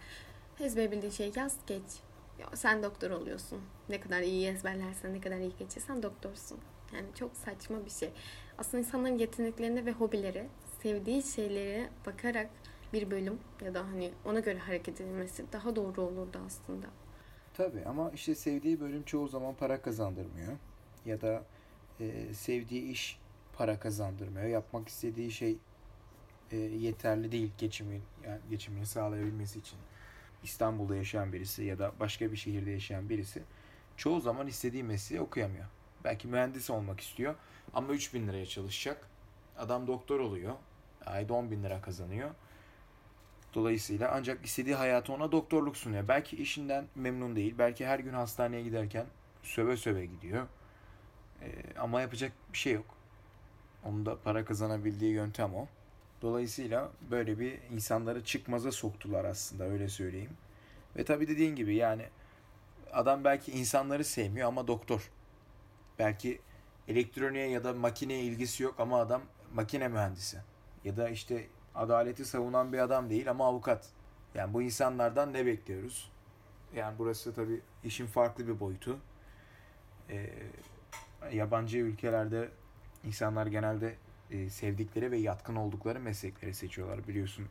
Ezber 0.61 0.91
bildiğin 0.93 1.13
şey 1.13 1.33
yaz 1.37 1.57
geç. 1.67 1.83
Ya 2.39 2.47
sen 2.55 2.83
doktor 2.83 3.11
oluyorsun. 3.11 3.61
Ne 3.89 4.01
kadar 4.01 4.21
iyi 4.21 4.49
ezberlersen, 4.49 5.15
ne 5.15 5.21
kadar 5.21 5.39
iyi 5.39 5.53
geçirsen 5.59 6.03
doktorsun. 6.03 6.59
Yani 6.95 7.07
çok 7.15 7.37
saçma 7.37 7.85
bir 7.85 7.91
şey. 7.91 8.11
Aslında 8.59 8.79
insanların 8.79 9.19
yeteneklerine 9.19 9.87
ve 9.87 9.93
hobileri, 9.93 10.49
sevdiği 10.83 11.23
şeylere 11.23 11.91
bakarak 12.07 12.51
bir 12.93 13.11
bölüm 13.11 13.39
ya 13.65 13.75
da 13.75 13.87
hani 13.87 14.13
ona 14.25 14.41
göre 14.41 14.59
hareket 14.59 15.01
edilmesi 15.01 15.53
daha 15.53 15.77
doğru 15.77 16.03
olurdu 16.03 16.39
aslında. 16.47 16.87
Tabii 17.55 17.85
ama 17.85 18.11
işte 18.11 18.35
sevdiği 18.35 18.81
bölüm 18.81 19.03
çoğu 19.03 19.29
zaman 19.29 19.55
para 19.55 19.83
kazandırmıyor. 19.83 20.53
Ya 21.07 21.21
da 21.21 21.45
e, 22.01 22.35
sevdiği 22.35 22.91
iş 22.91 23.19
para 23.57 23.81
kazandırmıyor. 23.81 24.47
Yapmak 24.47 24.89
istediği 24.89 25.31
şey 25.31 25.59
e, 26.51 26.57
yeterli 26.57 27.33
değil 27.33 27.53
geçimin 27.59 28.03
yani 28.25 28.41
geçimini 28.51 28.87
sağlayabilmesi 28.87 29.59
için. 29.59 29.79
İstanbul'da 30.43 30.97
yaşayan 30.97 31.33
birisi 31.33 31.65
ya 31.65 31.79
da 31.79 31.93
başka 32.01 32.33
bir 32.33 32.37
şehirde 32.37 32.71
yaşayan 32.71 33.09
birisi 33.09 33.43
çoğu 33.97 34.21
zaman 34.21 34.47
istediği 34.47 34.85
mesleği 34.85 35.23
okuyamıyor. 35.23 35.67
Belki 36.05 36.29
mühendis 36.29 36.71
olmak 36.71 37.01
istiyor 37.01 37.35
ama 37.75 37.93
3000 37.93 38.29
liraya 38.29 38.47
çalışacak. 38.47 39.07
Adam 39.59 39.87
doktor 39.87 40.21
oluyor. 40.21 40.55
Ayda 41.07 41.35
10 41.35 41.51
bin 41.51 41.63
lira 41.63 41.81
kazanıyor. 41.81 42.31
Dolayısıyla 43.55 44.11
ancak 44.13 44.45
istediği 44.45 44.75
hayatı 44.75 45.13
ona 45.13 45.33
doktorluk 45.33 45.77
sunuyor. 45.77 46.09
Belki 46.09 46.37
işinden 46.37 46.87
memnun 46.95 47.37
değil. 47.37 47.55
Belki 47.59 47.87
her 47.87 47.99
gün 47.99 48.13
hastaneye 48.13 48.63
giderken 48.63 49.07
söve 49.43 49.77
söve 49.77 50.07
gidiyor. 50.07 50.47
Ee, 51.43 51.53
ama 51.79 52.01
yapacak 52.01 52.33
bir 52.53 52.59
şey 52.59 52.73
yok. 52.73 52.87
Onun 53.85 54.07
da 54.07 54.19
para 54.19 54.45
kazanabildiği 54.45 55.13
yöntem 55.13 55.55
o. 55.55 55.67
Dolayısıyla 56.23 56.91
böyle 57.11 57.39
bir 57.39 57.59
insanları 57.71 58.25
çıkmaza 58.25 58.73
soktular 58.73 59.25
aslında 59.25 59.65
öyle 59.65 59.89
söyleyeyim. 59.89 60.37
Ve 60.97 61.05
tabii 61.05 61.29
dediğin 61.29 61.57
gibi 61.57 61.75
yani 61.75 62.07
adam 62.93 63.25
belki 63.25 63.53
insanları 63.53 64.05
sevmiyor 64.05 64.49
ama 64.49 64.67
doktor. 64.67 65.11
Belki 65.99 66.41
elektroniğe 66.89 67.49
ya 67.49 67.65
da 67.65 67.73
makineye 67.73 68.23
ilgisi 68.23 68.63
yok 68.63 68.75
ama 68.79 69.01
adam 69.01 69.23
makine 69.55 69.89
mühendisi. 69.89 70.39
Ya 70.85 70.97
da 70.97 71.09
işte 71.09 71.47
adaleti 71.75 72.25
savunan 72.25 72.73
bir 72.73 72.79
adam 72.79 73.11
değil 73.11 73.31
ama 73.31 73.47
avukat. 73.47 73.89
Yani 74.35 74.55
bu 74.55 74.63
insanlardan 74.63 75.33
ne 75.33 75.47
bekliyoruz? 75.47 76.11
Yani 76.75 76.99
burası 76.99 77.35
tabii 77.35 77.61
işin 77.85 78.07
farklı 78.07 78.49
bir 78.49 78.61
boyutu. 78.61 78.99
Ee, 80.11 80.31
yabancı 81.33 81.79
ülkelerde 81.79 82.49
insanlar 83.05 83.47
genelde 83.47 83.95
e, 84.31 84.51
sevdikleri 84.51 85.11
ve 85.11 85.17
yatkın 85.17 85.57
oldukları 85.57 86.01
meslekleri 86.01 86.55
seçiyorlar 86.55 87.09
biliyorsun. 87.09 87.47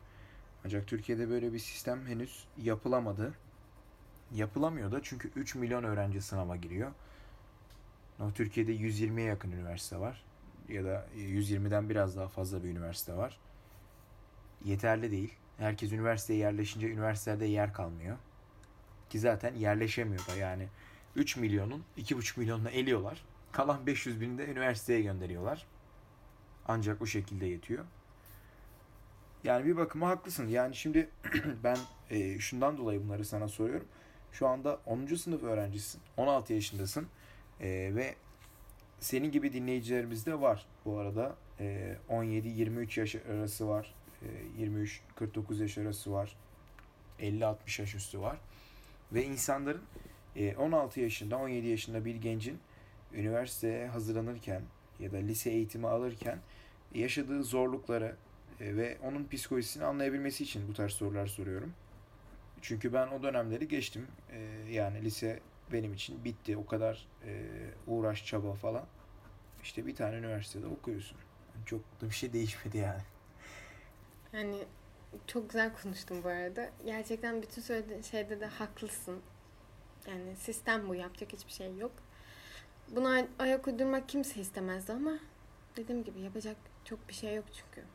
Ancak 0.64 0.86
Türkiye'de 0.86 1.30
böyle 1.30 1.52
bir 1.52 1.58
sistem 1.58 2.06
henüz 2.06 2.44
yapılamadı. 2.58 3.34
Yapılamıyor 4.34 4.92
da 4.92 5.02
çünkü 5.02 5.30
3 5.36 5.54
milyon 5.54 5.84
öğrenci 5.84 6.22
sınava 6.22 6.56
giriyor. 6.56 6.92
Türkiye'de 8.34 8.72
120'ye 8.72 9.26
yakın 9.26 9.52
üniversite 9.52 10.00
var. 10.00 10.24
Ya 10.68 10.84
da 10.84 11.06
120'den 11.16 11.90
biraz 11.90 12.16
daha 12.16 12.28
fazla 12.28 12.64
bir 12.64 12.68
üniversite 12.68 13.14
var. 13.14 13.38
Yeterli 14.64 15.10
değil. 15.10 15.34
Herkes 15.58 15.92
üniversiteye 15.92 16.38
yerleşince 16.38 16.90
üniversitelerde 16.90 17.46
yer 17.46 17.72
kalmıyor. 17.72 18.16
Ki 19.10 19.18
zaten 19.18 19.54
yerleşemiyor 19.54 20.26
da 20.26 20.36
yani 20.36 20.68
3 21.16 21.36
milyonun 21.36 21.84
2,5 21.98 22.40
milyonunu 22.40 22.68
eliyorlar. 22.68 23.24
Kalan 23.52 23.86
500 23.86 24.20
bini 24.20 24.38
de 24.38 24.46
üniversiteye 24.46 25.02
gönderiyorlar. 25.02 25.66
Ancak 26.68 27.00
bu 27.00 27.06
şekilde 27.06 27.46
yetiyor. 27.46 27.84
Yani 29.44 29.66
bir 29.66 29.76
bakıma 29.76 30.08
haklısın. 30.08 30.48
Yani 30.48 30.76
şimdi 30.76 31.10
ben 31.64 31.78
e, 32.10 32.38
şundan 32.38 32.78
dolayı 32.78 33.04
bunları 33.04 33.24
sana 33.24 33.48
soruyorum. 33.48 33.88
Şu 34.32 34.48
anda 34.48 34.80
10. 34.86 35.06
sınıf 35.06 35.42
öğrencisin. 35.42 36.00
16 36.16 36.52
yaşındasın. 36.52 37.06
E, 37.60 37.68
ve 37.94 38.14
senin 39.00 39.30
gibi 39.30 39.52
dinleyicilerimiz 39.52 40.26
de 40.26 40.40
var 40.40 40.66
bu 40.84 40.98
arada. 40.98 41.36
E, 41.60 41.96
17-23 42.10 43.00
yaş 43.00 43.16
arası 43.16 43.68
var. 43.68 43.94
E, 44.58 44.62
23-49 44.62 45.62
yaş 45.62 45.78
arası 45.78 46.12
var. 46.12 46.36
50-60 47.20 47.80
yaş 47.80 47.94
üstü 47.94 48.20
var. 48.20 48.38
Ve 49.12 49.24
insanların 49.24 49.82
e, 50.36 50.56
16 50.56 51.00
yaşında, 51.00 51.36
17 51.36 51.66
yaşında 51.66 52.04
bir 52.04 52.14
gencin 52.14 52.58
üniversiteye 53.12 53.86
hazırlanırken 53.86 54.62
ya 55.00 55.12
da 55.12 55.16
lise 55.16 55.50
eğitimi 55.50 55.88
alırken 55.88 56.38
yaşadığı 56.94 57.44
zorlukları 57.44 58.16
e, 58.60 58.76
ve 58.76 58.98
onun 59.02 59.28
psikolojisini 59.28 59.84
anlayabilmesi 59.84 60.44
için 60.44 60.68
bu 60.68 60.74
tarz 60.74 60.92
sorular 60.92 61.26
soruyorum. 61.26 61.72
Çünkü 62.62 62.92
ben 62.92 63.08
o 63.08 63.22
dönemleri 63.22 63.68
geçtim. 63.68 64.06
E, 64.30 64.38
yani 64.70 65.02
lise 65.02 65.40
benim 65.72 65.94
için 65.94 66.24
bitti. 66.24 66.56
O 66.56 66.66
kadar 66.66 67.06
e, 67.26 67.44
uğraş, 67.86 68.26
çaba 68.26 68.54
falan. 68.54 68.84
İşte 69.62 69.86
bir 69.86 69.94
tane 69.94 70.16
üniversitede 70.16 70.66
okuyorsun. 70.66 71.18
Çok 71.66 71.80
da 72.00 72.06
bir 72.06 72.14
şey 72.14 72.32
değişmedi 72.32 72.78
yani. 72.78 73.02
Yani 74.32 74.64
çok 75.26 75.50
güzel 75.50 75.72
konuştun 75.82 76.24
bu 76.24 76.28
arada. 76.28 76.70
Gerçekten 76.84 77.42
bütün 77.42 77.62
söylediğin 77.62 78.02
şeyde 78.02 78.40
de 78.40 78.46
haklısın. 78.46 79.20
Yani 80.08 80.36
sistem 80.36 80.88
bu. 80.88 80.94
Yapacak 80.94 81.32
hiçbir 81.32 81.52
şey 81.52 81.76
yok. 81.76 81.92
Buna 82.88 83.26
ayak 83.38 83.66
uydurmak 83.66 84.08
kimse 84.08 84.40
istemezdi 84.40 84.92
ama 84.92 85.18
dediğim 85.76 86.04
gibi 86.04 86.20
yapacak 86.20 86.56
çok 86.84 87.08
bir 87.08 87.14
şey 87.14 87.34
yok 87.34 87.44
çünkü. 87.52 87.86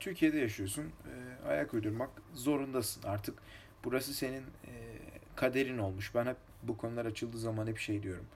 Türkiye'de 0.00 0.38
yaşıyorsun. 0.38 0.82
E, 0.84 1.48
ayak 1.48 1.74
uydurmak 1.74 2.10
zorundasın. 2.34 3.02
Artık 3.02 3.38
burası 3.84 4.14
senin 4.14 4.42
e, 4.42 4.98
kaderin 5.36 5.78
olmuş. 5.78 6.14
Ben 6.14 6.26
hep 6.26 6.36
bu 6.62 6.76
konular 6.76 7.06
açıldığı 7.06 7.38
zaman 7.38 7.66
hep 7.66 7.78
şey 7.78 8.02
diyorum. 8.02 8.26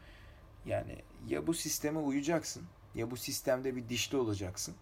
Yani 0.66 0.96
ya 1.28 1.46
bu 1.46 1.54
sisteme 1.54 1.98
uyacaksın 1.98 2.62
ya 2.94 3.10
bu 3.10 3.16
sistemde 3.16 3.76
bir 3.76 3.88
dişli 3.88 4.16
olacaksın. 4.16 4.74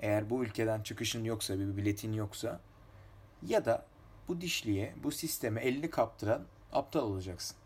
Eğer 0.00 0.30
bu 0.30 0.44
ülkeden 0.44 0.82
çıkışın 0.82 1.24
yoksa, 1.24 1.58
bir 1.58 1.76
biletin 1.76 2.12
yoksa 2.12 2.60
ya 3.46 3.64
da 3.64 3.86
bu 4.28 4.40
dişliye, 4.40 4.94
bu 5.02 5.12
sisteme 5.12 5.60
elini 5.60 5.90
kaptıran 5.90 6.42
aptal 6.72 7.02
olacaksın. 7.02 7.56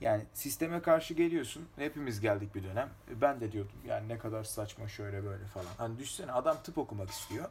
Yani 0.00 0.22
sisteme 0.34 0.82
karşı 0.82 1.14
geliyorsun. 1.14 1.68
Hepimiz 1.76 2.20
geldik 2.20 2.54
bir 2.54 2.62
dönem. 2.62 2.88
Ben 3.20 3.40
de 3.40 3.52
diyordum 3.52 3.76
yani 3.86 4.08
ne 4.08 4.18
kadar 4.18 4.44
saçma 4.44 4.88
şöyle 4.88 5.24
böyle 5.24 5.44
falan. 5.44 5.66
Hani 5.78 5.98
düşsene 5.98 6.32
adam 6.32 6.56
tıp 6.62 6.78
okumak 6.78 7.10
istiyor. 7.10 7.50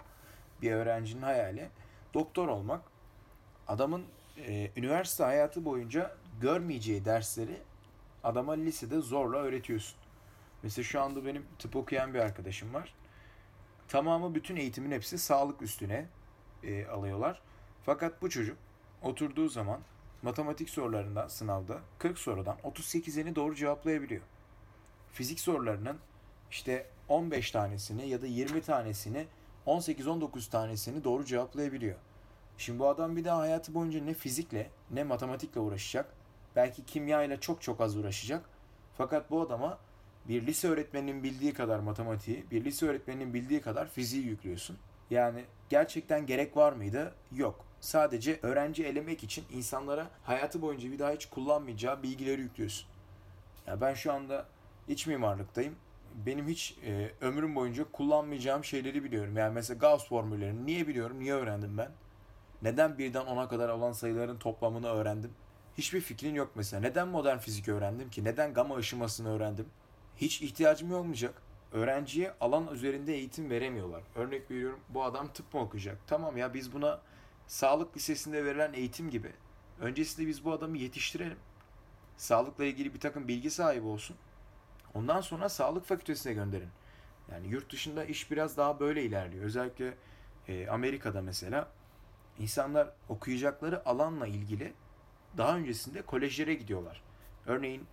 Bir 0.62 0.72
öğrencinin 0.72 1.22
hayali. 1.22 1.70
Doktor 2.14 2.48
olmak. 2.48 2.82
Adamın 3.68 4.06
e, 4.38 4.72
üniversite 4.76 5.24
hayatı 5.24 5.66
boyunca 5.66 6.16
görmeyeceği 6.42 7.06
dersleri 7.06 7.58
adama 8.24 8.54
lisede 8.54 9.00
zorla 9.02 9.38
öğretiyorsun. 9.38 9.98
Mesela 10.64 10.84
şu 10.84 11.02
anda 11.02 11.26
benim 11.26 11.46
tıp 11.60 11.76
okuyan 11.76 12.14
bir 12.14 12.20
arkadaşım 12.20 12.74
var. 12.74 12.94
Tamamı 13.88 14.36
bütün 14.36 14.56
eğitimin 14.56 14.92
hepsi 14.92 15.18
sağlık 15.18 15.62
üstüne 15.62 16.06
e, 16.64 16.86
alıyorlar. 16.86 17.42
Fakat 17.84 18.22
bu 18.22 18.30
çocuk 18.30 18.58
oturduğu 19.02 19.50
zaman 19.50 19.80
matematik 20.22 20.70
sorularında 20.70 21.30
sınavda 21.30 21.80
40 22.00 22.18
sorudan 22.18 22.58
38'ini 22.64 23.36
doğru 23.36 23.56
cevaplayabiliyor. 23.56 24.22
Fizik 25.12 25.40
sorularının 25.40 25.98
işte 26.52 26.90
15 27.10 27.52
tanesini 27.52 28.10
ya 28.10 28.22
da 28.22 28.28
20 28.28 28.62
tanesini 28.62 29.28
18-19 29.68 30.50
tanesini 30.50 31.04
doğru 31.04 31.26
cevaplayabiliyor. 31.26 31.96
Şimdi 32.58 32.80
bu 32.80 32.88
adam 32.88 33.16
bir 33.16 33.26
daha 33.26 33.40
hayatı 33.40 33.74
boyunca 33.74 34.04
ne 34.04 34.14
fizikle 34.14 34.70
ne 34.92 35.04
matematikle 35.04 35.60
uğraşacak. 35.60 36.14
Belki 36.56 36.86
kimya 36.86 37.24
ile 37.24 37.40
çok 37.40 37.62
çok 37.62 37.82
az 37.82 37.98
uğraşacak. 37.98 38.50
Fakat 38.98 39.32
bu 39.32 39.42
adama 39.42 39.78
bir 40.28 40.48
lise 40.48 40.68
öğretmeninin 40.68 41.24
bildiği 41.24 41.54
kadar 41.54 41.80
matematiği, 41.80 42.46
bir 42.52 42.66
lise 42.66 42.86
öğretmeninin 42.86 43.34
bildiği 43.34 43.62
kadar 43.62 43.90
fiziği 43.90 44.26
yüklüyorsun. 44.26 44.78
Yani 45.10 45.46
gerçekten 45.70 46.26
gerek 46.26 46.58
var 46.58 46.74
mıydı? 46.74 47.14
Yok. 47.36 47.66
Sadece 47.80 48.40
öğrenci 48.42 48.86
elemek 48.86 49.24
için 49.24 49.46
insanlara 49.52 50.10
hayatı 50.24 50.62
boyunca 50.62 50.92
bir 50.92 51.00
daha 51.00 51.12
hiç 51.12 51.26
kullanmayacağı 51.26 52.04
bilgileri 52.04 52.42
yüklüyorsun. 52.42 52.88
Ya 53.68 53.82
ben 53.82 53.94
şu 53.94 54.14
anda 54.14 54.46
iç 54.88 55.08
mimarlıktayım. 55.08 55.76
Benim 56.26 56.48
hiç 56.48 56.78
e, 56.86 57.12
ömrüm 57.22 57.56
boyunca 57.56 57.84
kullanmayacağım 57.92 58.64
şeyleri 58.64 59.04
biliyorum. 59.04 59.38
Yani 59.38 59.54
mesela 59.54 59.78
Gauss 59.78 60.08
formüllerini 60.08 60.66
niye 60.66 60.88
biliyorum, 60.88 61.20
niye 61.20 61.34
öğrendim 61.34 61.78
ben? 61.78 61.92
Neden 62.62 62.98
birden 62.98 63.26
ona 63.26 63.48
kadar 63.48 63.70
olan 63.70 63.92
sayıların 63.92 64.38
toplamını 64.38 64.88
öğrendim? 64.88 65.32
Hiçbir 65.78 66.02
fikrin 66.02 66.36
yok 66.36 66.52
mesela. 66.56 66.82
Neden 66.82 67.08
modern 67.08 67.38
fizik 67.38 67.68
öğrendim 67.68 68.10
ki? 68.10 68.24
Neden 68.24 68.54
gama 68.54 68.76
ışımasını 68.76 69.36
öğrendim? 69.36 69.66
Hiç 70.18 70.42
ihtiyacım 70.42 70.94
olmayacak. 70.94 71.42
Öğrenciye 71.72 72.34
alan 72.42 72.74
üzerinde 72.74 73.14
eğitim 73.14 73.50
veremiyorlar. 73.50 74.04
Örnek 74.16 74.52
veriyorum 74.52 74.80
bu 74.90 75.04
adam 75.04 75.28
tıp 75.28 75.54
mı 75.54 75.60
okuyacak? 75.60 75.98
Tamam 76.08 76.38
ya 76.38 76.54
biz 76.54 76.74
buna 76.74 77.02
sağlık 77.48 77.98
lisesinde 77.98 78.46
verilen 78.46 78.74
eğitim 78.74 79.10
gibi. 79.10 79.32
Öncesinde 79.80 80.28
biz 80.28 80.46
bu 80.46 80.52
adamı 80.52 80.78
yetiştirelim. 80.78 81.38
Sağlıkla 82.18 82.66
ilgili 82.66 82.94
bir 82.94 83.00
takım 83.00 83.28
bilgi 83.28 83.52
sahibi 83.52 83.88
olsun. 83.88 84.18
Ondan 84.94 85.22
sonra 85.22 85.50
sağlık 85.50 85.86
fakültesine 85.86 86.34
gönderin. 86.34 86.70
Yani 87.32 87.48
yurt 87.48 87.72
dışında 87.72 88.06
iş 88.06 88.32
biraz 88.32 88.58
daha 88.58 88.80
böyle 88.80 89.04
ilerliyor. 89.04 89.44
Özellikle 89.44 89.94
e, 90.48 90.68
Amerika'da 90.68 91.22
mesela 91.22 91.68
insanlar 92.40 92.90
okuyacakları 93.10 93.86
alanla 93.90 94.28
ilgili 94.28 94.74
daha 95.38 95.58
öncesinde 95.58 96.02
kolejlere 96.02 96.54
gidiyorlar. 96.54 97.04
Örneğin 97.46 97.88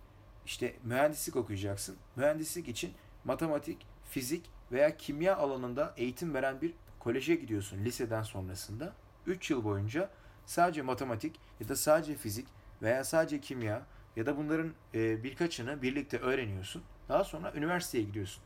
işte 0.45 0.75
mühendislik 0.83 1.35
okuyacaksın. 1.35 1.97
Mühendislik 2.15 2.67
için 2.67 2.93
matematik, 3.23 3.87
fizik 4.09 4.49
veya 4.71 4.97
kimya 4.97 5.37
alanında 5.37 5.93
eğitim 5.97 6.33
veren 6.33 6.61
bir 6.61 6.73
koleje 6.99 7.35
gidiyorsun 7.35 7.85
liseden 7.85 8.23
sonrasında. 8.23 8.93
3 9.27 9.51
yıl 9.51 9.63
boyunca 9.63 10.09
sadece 10.45 10.81
matematik 10.81 11.39
ya 11.59 11.67
da 11.67 11.75
sadece 11.75 12.15
fizik 12.15 12.47
veya 12.81 13.03
sadece 13.03 13.41
kimya 13.41 13.85
ya 14.15 14.25
da 14.25 14.37
bunların 14.37 14.73
e, 14.93 15.23
birkaçını 15.23 15.81
birlikte 15.81 16.17
öğreniyorsun. 16.17 16.83
Daha 17.09 17.23
sonra 17.23 17.53
üniversiteye 17.55 18.03
gidiyorsun. 18.03 18.43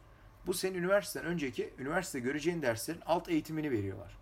Bu 0.48 0.54
senin 0.54 0.78
üniversiteden 0.78 1.28
önceki 1.28 1.74
üniversite 1.80 2.20
göreceğin 2.20 2.62
derslerin 2.62 3.02
alt 3.06 3.30
eğitimini 3.30 3.72
veriyorlar. 3.72 4.18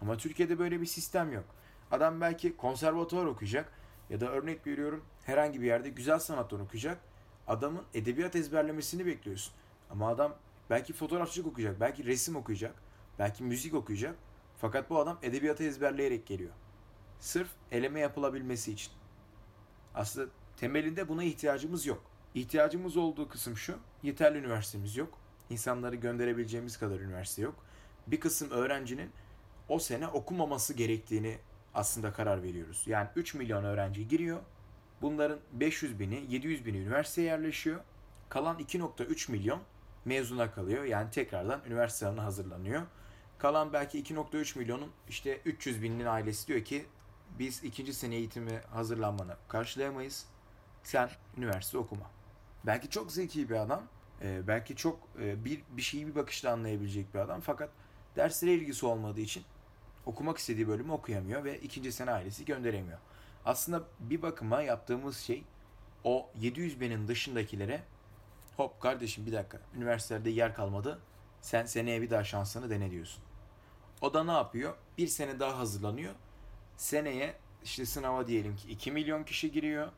Ama 0.00 0.16
Türkiye'de 0.16 0.58
böyle 0.58 0.80
bir 0.80 0.86
sistem 0.86 1.32
yok. 1.32 1.44
Adam 1.90 2.20
belki 2.20 2.56
konservatuvar 2.56 3.24
okuyacak 3.24 3.72
ya 4.10 4.20
da 4.20 4.30
örnek 4.30 4.66
veriyorum 4.66 5.04
herhangi 5.26 5.60
bir 5.60 5.66
yerde 5.66 5.88
güzel 5.88 6.18
sanatlar 6.18 6.60
okuyacak. 6.60 7.00
Adamın 7.46 7.82
edebiyat 7.94 8.36
ezberlemesini 8.36 9.06
bekliyorsun. 9.06 9.54
Ama 9.90 10.08
adam 10.08 10.34
belki 10.70 10.92
fotoğrafçılık 10.92 11.46
okuyacak, 11.46 11.80
belki 11.80 12.04
resim 12.04 12.36
okuyacak, 12.36 12.74
belki 13.18 13.44
müzik 13.44 13.74
okuyacak. 13.74 14.14
Fakat 14.58 14.90
bu 14.90 14.98
adam 14.98 15.18
edebiyatı 15.22 15.64
ezberleyerek 15.64 16.26
geliyor. 16.26 16.52
Sırf 17.20 17.48
eleme 17.72 18.00
yapılabilmesi 18.00 18.72
için. 18.72 18.92
Aslında 19.94 20.30
temelinde 20.56 21.08
buna 21.08 21.24
ihtiyacımız 21.24 21.86
yok. 21.86 22.02
İhtiyacımız 22.34 22.96
olduğu 22.96 23.28
kısım 23.28 23.56
şu. 23.56 23.78
Yeterli 24.02 24.38
üniversitemiz 24.38 24.96
yok. 24.96 25.18
İnsanları 25.50 25.96
gönderebileceğimiz 25.96 26.76
kadar 26.76 27.00
üniversite 27.00 27.42
yok. 27.42 27.54
Bir 28.06 28.20
kısım 28.20 28.50
öğrencinin 28.50 29.10
o 29.68 29.78
sene 29.78 30.08
okumaması 30.08 30.74
gerektiğini 30.74 31.38
aslında 31.74 32.12
karar 32.12 32.42
veriyoruz. 32.42 32.82
Yani 32.86 33.08
3 33.16 33.34
milyon 33.34 33.64
öğrenci 33.64 34.08
giriyor. 34.08 34.40
Bunların 35.02 35.38
500 35.52 36.00
bini, 36.00 36.24
700 36.28 36.66
bini 36.66 36.76
üniversiteye 36.78 37.26
yerleşiyor. 37.26 37.80
Kalan 38.28 38.58
2.3 38.58 39.30
milyon 39.32 39.60
mezuna 40.04 40.50
kalıyor. 40.50 40.84
Yani 40.84 41.10
tekrardan 41.10 41.60
üniversite 41.66 41.98
sınavına 41.98 42.24
hazırlanıyor. 42.24 42.82
Kalan 43.38 43.72
belki 43.72 44.02
2.3 44.02 44.58
milyonun 44.58 44.90
işte 45.08 45.40
300 45.44 45.82
binin 45.82 46.06
ailesi 46.06 46.48
diyor 46.48 46.64
ki 46.64 46.86
biz 47.38 47.64
ikinci 47.64 47.94
sene 47.94 48.14
eğitimi 48.16 48.60
hazırlanmanı 48.70 49.36
karşılayamayız. 49.48 50.26
Sen 50.82 51.10
üniversite 51.36 51.78
okuma. 51.78 52.10
Belki 52.66 52.90
çok 52.90 53.12
zeki 53.12 53.50
bir 53.50 53.54
adam. 53.54 53.82
e, 54.22 54.46
belki 54.46 54.76
çok 54.76 55.00
e, 55.20 55.44
bir, 55.44 55.62
bir 55.70 55.82
şeyi 55.82 56.06
bir 56.06 56.14
bakışta 56.14 56.50
anlayabilecek 56.52 57.14
bir 57.14 57.18
adam. 57.18 57.40
Fakat 57.40 57.70
derslere 58.16 58.52
ilgisi 58.52 58.86
olmadığı 58.86 59.20
için 59.20 59.44
okumak 60.08 60.38
istediği 60.38 60.68
bölümü 60.68 60.92
okuyamıyor 60.92 61.44
ve 61.44 61.58
ikinci 61.58 61.92
sene 61.92 62.10
ailesi 62.10 62.44
gönderemiyor. 62.44 62.98
Aslında 63.44 63.82
bir 64.00 64.22
bakıma 64.22 64.62
yaptığımız 64.62 65.18
şey 65.18 65.44
o 66.04 66.30
700 66.40 66.80
binin 66.80 67.08
dışındakilere 67.08 67.82
hop 68.56 68.80
kardeşim 68.80 69.26
bir 69.26 69.32
dakika 69.32 69.60
üniversitelerde 69.76 70.30
yer 70.30 70.54
kalmadı 70.54 71.00
sen 71.40 71.66
seneye 71.66 72.02
bir 72.02 72.10
daha 72.10 72.24
şansını 72.24 72.70
dene 72.70 72.90
diyorsun. 72.90 73.24
O 74.00 74.14
da 74.14 74.24
ne 74.24 74.32
yapıyor? 74.32 74.74
Bir 74.98 75.06
sene 75.06 75.40
daha 75.40 75.58
hazırlanıyor. 75.58 76.14
Seneye 76.76 77.34
işte 77.64 77.86
sınava 77.86 78.26
diyelim 78.26 78.56
ki 78.56 78.68
2 78.70 78.92
milyon 78.92 79.24
kişi 79.24 79.52
giriyor. 79.52 79.88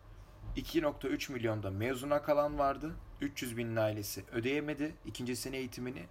2.3 0.56 1.32
milyonda 1.32 1.70
mezuna 1.70 2.22
kalan 2.22 2.58
vardı. 2.58 2.94
300 3.20 3.56
binin 3.56 3.76
ailesi 3.76 4.24
ödeyemedi 4.32 4.94
ikinci 5.06 5.36
sene 5.36 5.56
eğitimini. 5.56 6.06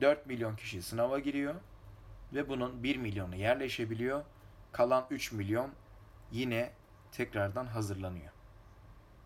4 0.00 0.26
milyon 0.26 0.56
kişi 0.56 0.82
sınava 0.82 1.18
giriyor. 1.18 1.54
Ve 2.34 2.48
bunun 2.48 2.82
1 2.82 2.96
milyonu 2.96 3.36
yerleşebiliyor. 3.36 4.24
Kalan 4.72 5.06
3 5.10 5.32
milyon 5.32 5.70
yine 6.32 6.72
tekrardan 7.12 7.66
hazırlanıyor. 7.66 8.32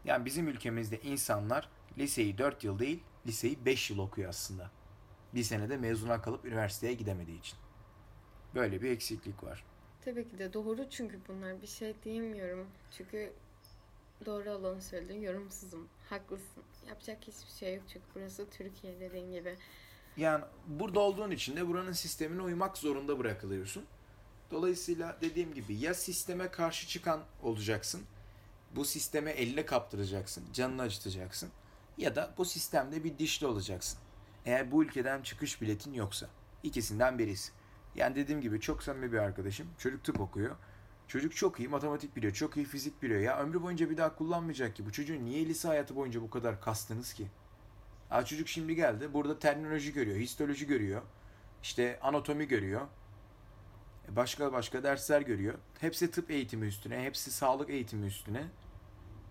Yani 0.05 0.25
bizim 0.25 0.49
ülkemizde 0.49 1.01
insanlar 1.01 1.69
liseyi 1.99 2.39
4 2.39 2.65
yıl 2.65 2.79
değil, 2.79 3.03
liseyi 3.27 3.65
5 3.65 3.91
yıl 3.91 3.99
okuyor 3.99 4.29
aslında. 4.29 4.71
Bir 5.35 5.43
senede 5.43 5.77
mezuna 5.77 6.23
kalıp 6.23 6.45
üniversiteye 6.45 6.95
gidemediği 6.95 7.39
için. 7.39 7.59
Böyle 8.55 8.83
bir 8.83 8.91
eksiklik 8.91 9.45
var. 9.45 9.65
Tabii 10.05 10.29
ki 10.29 10.39
de 10.39 10.53
doğru 10.53 10.91
çünkü 10.91 11.21
bunlar 11.29 11.63
bir 11.63 11.67
şey 11.67 11.95
diyemiyorum. 12.05 12.67
Çünkü 12.91 13.33
doğru 14.27 14.51
olanı 14.51 14.83
söyledin. 14.83 15.21
Yorumsuzum. 15.21 15.89
Haklısın. 16.11 16.65
Yapacak 16.89 17.19
hiçbir 17.21 17.53
şey 17.59 17.75
yok 17.75 17.85
çünkü 17.93 18.07
burası 18.15 18.51
Türkiye 18.51 19.01
dediğin 19.01 19.33
gibi. 19.33 19.57
Yani 20.19 20.45
burada 20.67 21.01
olduğun 21.01 21.31
için 21.31 21.57
de 21.57 21.69
buranın 21.69 21.93
sistemine 21.93 22.43
uymak 22.43 22.79
zorunda 22.79 23.19
bırakılıyorsun. 23.19 23.85
Dolayısıyla 24.51 25.19
dediğim 25.21 25.55
gibi 25.55 25.75
ya 25.75 25.95
sisteme 25.95 26.51
karşı 26.51 26.89
çıkan 26.89 27.21
olacaksın. 27.43 28.03
Bu 28.77 28.85
sisteme 28.85 29.31
eline 29.31 29.67
kaptıracaksın. 29.67 30.45
Canını 30.53 30.83
acıtacaksın. 30.83 31.51
Ya 31.99 32.17
da 32.17 32.35
bu 32.39 32.45
sistemde 32.45 33.05
bir 33.05 33.19
dişli 33.19 33.47
olacaksın. 33.47 33.99
Eğer 34.47 34.73
bu 34.73 34.83
ülkeden 34.85 35.23
çıkış 35.23 35.63
biletin 35.63 35.93
yoksa. 35.93 36.29
ikisinden 36.63 37.19
birisi. 37.19 37.53
Yani 37.95 38.17
dediğim 38.17 38.41
gibi 38.41 38.61
çok 38.61 38.83
samimi 38.83 39.13
bir 39.13 39.19
arkadaşım. 39.19 39.67
Çocuk 39.79 40.05
tıp 40.05 40.21
okuyor. 40.21 40.57
Çocuk 41.09 41.37
çok 41.37 41.61
iyi 41.61 41.69
matematik 41.69 42.17
biliyor, 42.17 42.33
çok 42.33 42.57
iyi 42.57 42.67
fizik 42.67 43.03
biliyor. 43.03 43.21
Ya 43.21 43.39
ömrü 43.39 43.63
boyunca 43.63 43.91
bir 43.91 43.97
daha 43.97 44.15
kullanmayacak 44.15 44.77
ki. 44.77 44.87
Bu 44.87 44.93
çocuğun 44.93 45.25
niye 45.25 45.47
lise 45.47 45.69
hayatı 45.69 45.97
boyunca 45.97 46.23
bu 46.23 46.31
kadar 46.31 46.61
kastınız 46.61 47.13
ki? 47.13 47.27
Ha, 48.09 48.25
çocuk 48.25 48.49
şimdi 48.49 48.75
geldi. 48.75 49.13
Burada 49.15 49.39
terminoloji 49.39 49.93
görüyor, 49.93 50.17
histoloji 50.17 50.67
görüyor. 50.67 51.03
işte 51.63 51.99
anatomi 52.03 52.49
görüyor. 52.49 52.81
E, 54.13 54.17
Başka 54.17 54.53
başka 54.53 54.83
dersler 54.83 55.21
görüyor. 55.21 55.55
Hepsi 55.81 56.11
tıp 56.11 56.31
eğitimi 56.31 56.67
üstüne, 56.67 57.03
hepsi 57.05 57.31
sağlık 57.33 57.71
eğitimi 57.71 58.07
üstüne. 58.07 58.45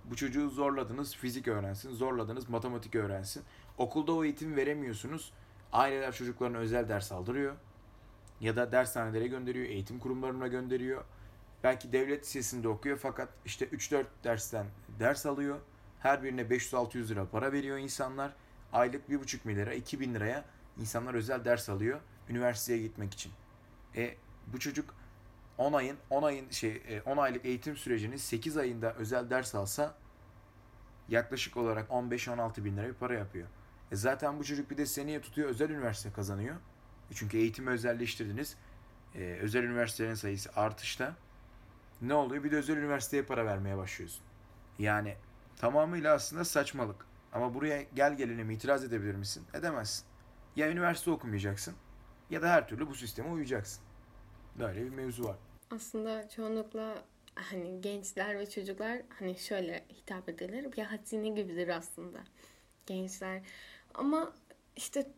Bu 0.05 0.15
çocuğu 0.15 0.49
zorladınız 0.49 1.15
fizik 1.15 1.47
öğrensin, 1.47 1.91
zorladınız 1.93 2.49
matematik 2.49 2.95
öğrensin. 2.95 3.43
Okulda 3.77 4.11
o 4.11 4.23
eğitimi 4.23 4.55
veremiyorsunuz. 4.55 5.33
Aileler 5.71 6.11
çocuklarına 6.13 6.57
özel 6.57 6.89
ders 6.89 7.11
aldırıyor. 7.11 7.55
Ya 8.41 8.55
da 8.55 8.71
dershanelere 8.71 9.27
gönderiyor, 9.27 9.65
eğitim 9.65 9.99
kurumlarına 9.99 10.47
gönderiyor. 10.47 11.03
Belki 11.63 11.91
devlet 11.91 12.23
lisesinde 12.23 12.67
okuyor 12.67 12.97
fakat 12.97 13.29
işte 13.45 13.65
3-4 13.65 14.05
dersten 14.23 14.65
ders 14.99 15.25
alıyor. 15.25 15.59
Her 15.99 16.23
birine 16.23 16.41
500-600 16.41 17.07
lira 17.09 17.25
para 17.29 17.51
veriyor 17.51 17.77
insanlar. 17.77 18.33
Aylık 18.73 19.09
1,5 19.09 19.39
milyara, 19.43 19.73
2000 19.73 20.13
liraya 20.15 20.45
insanlar 20.77 21.13
özel 21.13 21.45
ders 21.45 21.69
alıyor 21.69 21.99
üniversiteye 22.29 22.81
gitmek 22.81 23.13
için. 23.13 23.31
E 23.95 24.15
bu 24.47 24.59
çocuk 24.59 24.95
10 25.57 25.73
ayın 25.73 25.97
10 26.09 26.23
ayın 26.23 26.49
şey 26.49 26.83
e, 26.87 27.01
10 27.01 27.17
aylık 27.17 27.45
eğitim 27.45 27.77
sürecinin 27.77 28.17
8 28.17 28.57
ayında 28.57 28.93
özel 28.93 29.29
ders 29.29 29.55
alsa 29.55 29.95
yaklaşık 31.09 31.57
olarak 31.57 31.89
15-16 31.89 32.63
bin 32.63 32.77
lira 32.77 32.87
bir 32.87 32.93
para 32.93 33.13
yapıyor. 33.13 33.47
E 33.91 33.95
zaten 33.95 34.39
bu 34.39 34.43
çocuk 34.43 34.71
bir 34.71 34.77
de 34.77 34.85
seneye 34.85 35.21
tutuyor 35.21 35.49
özel 35.49 35.69
üniversite 35.69 36.11
kazanıyor. 36.11 36.55
E 37.11 37.13
çünkü 37.13 37.37
eğitimi 37.37 37.69
özelleştirdiniz. 37.69 38.57
E, 39.15 39.37
özel 39.41 39.63
üniversitelerin 39.63 40.15
sayısı 40.15 40.49
artışta. 40.55 41.15
Ne 42.01 42.13
oluyor? 42.13 42.43
Bir 42.43 42.51
de 42.51 42.55
özel 42.55 42.77
üniversiteye 42.77 43.23
para 43.23 43.45
vermeye 43.45 43.77
başlıyorsun. 43.77 44.21
Yani 44.79 45.15
tamamıyla 45.57 46.13
aslında 46.13 46.45
saçmalık. 46.45 47.05
Ama 47.33 47.53
buraya 47.53 47.81
gel 47.95 48.17
gelelim 48.17 48.51
itiraz 48.51 48.83
edebilir 48.83 49.15
misin? 49.15 49.43
Edemezsin. 49.53 50.05
Ya 50.55 50.71
üniversite 50.71 51.11
okumayacaksın 51.11 51.75
ya 52.29 52.41
da 52.41 52.49
her 52.49 52.67
türlü 52.67 52.87
bu 52.87 52.95
sisteme 52.95 53.29
uyacaksın. 53.29 53.83
Böyle 54.59 54.85
bir 54.85 54.89
mevzu 54.89 55.23
var. 55.23 55.37
Aslında 55.71 56.29
çoğunlukla 56.29 57.03
hani 57.35 57.81
gençler 57.81 58.39
ve 58.39 58.49
çocuklar 58.49 59.01
hani 59.19 59.37
şöyle 59.39 59.85
hitap 59.93 60.29
edilir. 60.29 60.71
Bir 60.71 60.83
hazine 60.83 61.29
gibidir 61.29 61.67
aslında. 61.67 62.19
Gençler. 62.85 63.41
Ama 63.93 64.33
işte 64.75 65.11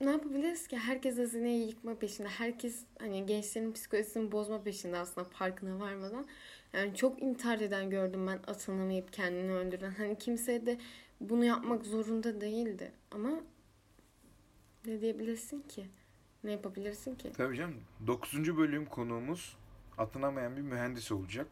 ne 0.00 0.10
yapabiliriz 0.10 0.66
ki? 0.68 0.78
Herkes 0.78 1.18
hazineyi 1.18 1.68
yıkma 1.68 1.94
peşinde. 1.94 2.28
Herkes 2.28 2.84
hani 2.98 3.26
gençlerin 3.26 3.72
psikolojisini 3.72 4.32
bozma 4.32 4.62
peşinde 4.62 4.96
aslında 4.96 5.28
farkına 5.28 5.80
varmadan. 5.80 6.26
Yani 6.72 6.94
çok 6.94 7.22
intihar 7.22 7.60
eden 7.60 7.90
gördüm 7.90 8.26
ben 8.26 8.40
atanamayıp 8.46 9.12
kendini 9.12 9.52
öldüren. 9.52 9.90
Hani 9.90 10.18
kimse 10.18 10.66
de 10.66 10.78
bunu 11.20 11.44
yapmak 11.44 11.86
zorunda 11.86 12.40
değildi. 12.40 12.92
Ama 13.10 13.30
ne 14.86 15.00
diyebilirsin 15.00 15.60
ki? 15.60 15.86
Ne 16.44 16.52
yapabilirsin 16.52 17.14
ki? 17.14 17.32
Tabii 17.36 17.56
canım. 17.56 17.80
9. 18.06 18.56
bölüm 18.56 18.86
konuğumuz 18.86 19.56
atanamayan 19.98 20.56
bir 20.56 20.62
mühendis 20.62 21.12
olacak. 21.12 21.46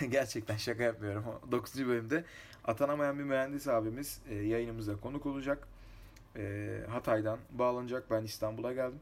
Gerçekten 0.10 0.56
şaka 0.56 0.82
yapmıyorum. 0.82 1.24
9. 1.50 1.86
bölümde 1.86 2.24
atanamayan 2.64 3.18
bir 3.18 3.24
mühendis 3.24 3.68
abimiz 3.68 4.20
e, 4.28 4.34
yayınımıza 4.34 5.00
konuk 5.00 5.26
olacak. 5.26 5.68
E, 6.36 6.84
Hatay'dan 6.90 7.38
bağlanacak. 7.50 8.10
Ben 8.10 8.24
İstanbul'a 8.24 8.72
geldim. 8.72 9.00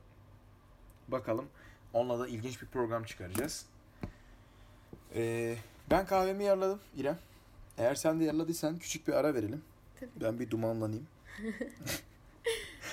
Bakalım. 1.08 1.46
Onunla 1.92 2.18
da 2.18 2.28
ilginç 2.28 2.62
bir 2.62 2.66
program 2.66 3.04
çıkaracağız. 3.04 3.66
E, 5.14 5.56
ben 5.90 6.06
kahvemi 6.06 6.44
yarladım 6.44 6.80
İrem. 6.96 7.18
Eğer 7.78 7.94
sen 7.94 8.20
de 8.20 8.24
yarladıysan 8.24 8.78
küçük 8.78 9.08
bir 9.08 9.12
ara 9.12 9.34
verelim. 9.34 9.62
Tabii. 10.00 10.10
Ben 10.16 10.40
bir 10.40 10.50
dumanlanayım. 10.50 11.06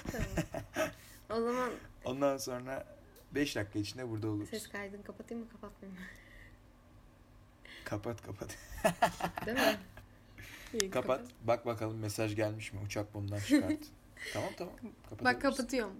Tamam. 0.11 0.27
O 1.29 1.41
zaman 1.41 1.71
Ondan 2.05 2.37
sonra 2.37 2.85
5 3.31 3.55
dakika 3.55 3.79
içinde 3.79 4.09
burada 4.09 4.27
oluruz. 4.27 4.49
ses 4.49 4.67
kaydını 4.67 5.03
kapatayım 5.03 5.43
mı 5.43 5.49
kapatmayayım 5.51 6.01
mı? 6.01 6.05
Kapat 7.85 8.21
kapat. 8.21 8.57
Değil 9.45 9.57
mi? 9.57 9.77
İyi, 10.81 10.89
Kapat. 10.91 11.21
Bak 11.43 11.65
bakalım 11.65 11.99
mesaj 11.99 12.35
gelmiş 12.35 12.73
mi? 12.73 12.79
Uçak 12.85 13.13
bundan 13.13 13.39
çıkart. 13.39 13.79
tamam 14.33 14.49
tamam. 14.57 14.73
Bak 15.23 15.41
kapatıyorum. 15.41 15.93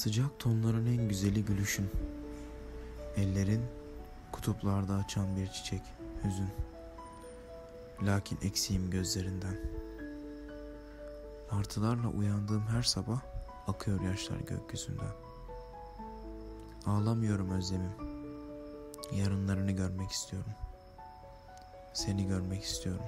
Sıcak 0.00 0.38
tonların 0.38 0.86
en 0.86 1.08
güzeli 1.08 1.44
gülüşün. 1.44 1.90
Ellerin 3.16 3.62
kutuplarda 4.32 4.94
açan 4.94 5.36
bir 5.36 5.46
çiçek, 5.46 5.82
hüzün. 6.24 6.48
Lakin 8.02 8.38
eksiğim 8.42 8.90
gözlerinden. 8.90 9.60
Martılarla 11.52 12.08
uyandığım 12.08 12.66
her 12.66 12.82
sabah 12.82 13.20
akıyor 13.66 14.00
yaşlar 14.00 14.40
gökyüzünden. 14.40 15.12
Ağlamıyorum 16.86 17.50
özlemim. 17.50 17.92
Yarınlarını 19.12 19.72
görmek 19.72 20.10
istiyorum. 20.10 20.52
Seni 21.92 22.26
görmek 22.26 22.62
istiyorum. 22.62 23.04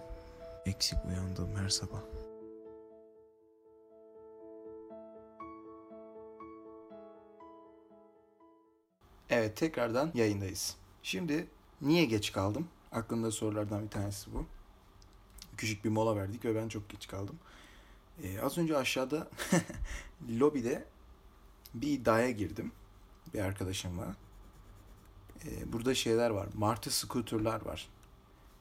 Eksik 0.67 0.99
uyandığım 1.05 1.57
her 1.57 1.69
sabah. 1.69 2.01
Evet 9.33 9.57
tekrardan 9.57 10.11
yayındayız. 10.15 10.77
Şimdi 11.03 11.47
niye 11.81 12.05
geç 12.05 12.33
kaldım? 12.33 12.69
Aklımda 12.93 13.31
sorulardan 13.31 13.85
bir 13.85 13.91
tanesi 13.91 14.35
bu. 14.35 14.47
Küçük 15.57 15.85
bir 15.85 15.91
mola 15.91 16.17
verdik 16.17 16.45
ve 16.45 16.55
ben 16.55 16.69
çok 16.69 16.89
geç 16.89 17.07
kaldım. 17.09 17.39
Ee, 18.23 18.41
az 18.41 18.59
önce 18.59 18.77
aşağıda 18.77 19.29
lobide 20.41 20.85
bir 21.75 21.89
iddiaya 21.89 22.31
girdim. 22.31 22.73
Bir 23.35 23.41
arkadaşımla. 23.41 24.17
Ee, 25.45 25.73
burada 25.73 25.95
şeyler 25.95 26.31
var. 26.31 26.49
Martı 26.55 26.91
scooter'lar 26.91 27.67
var. 27.67 27.89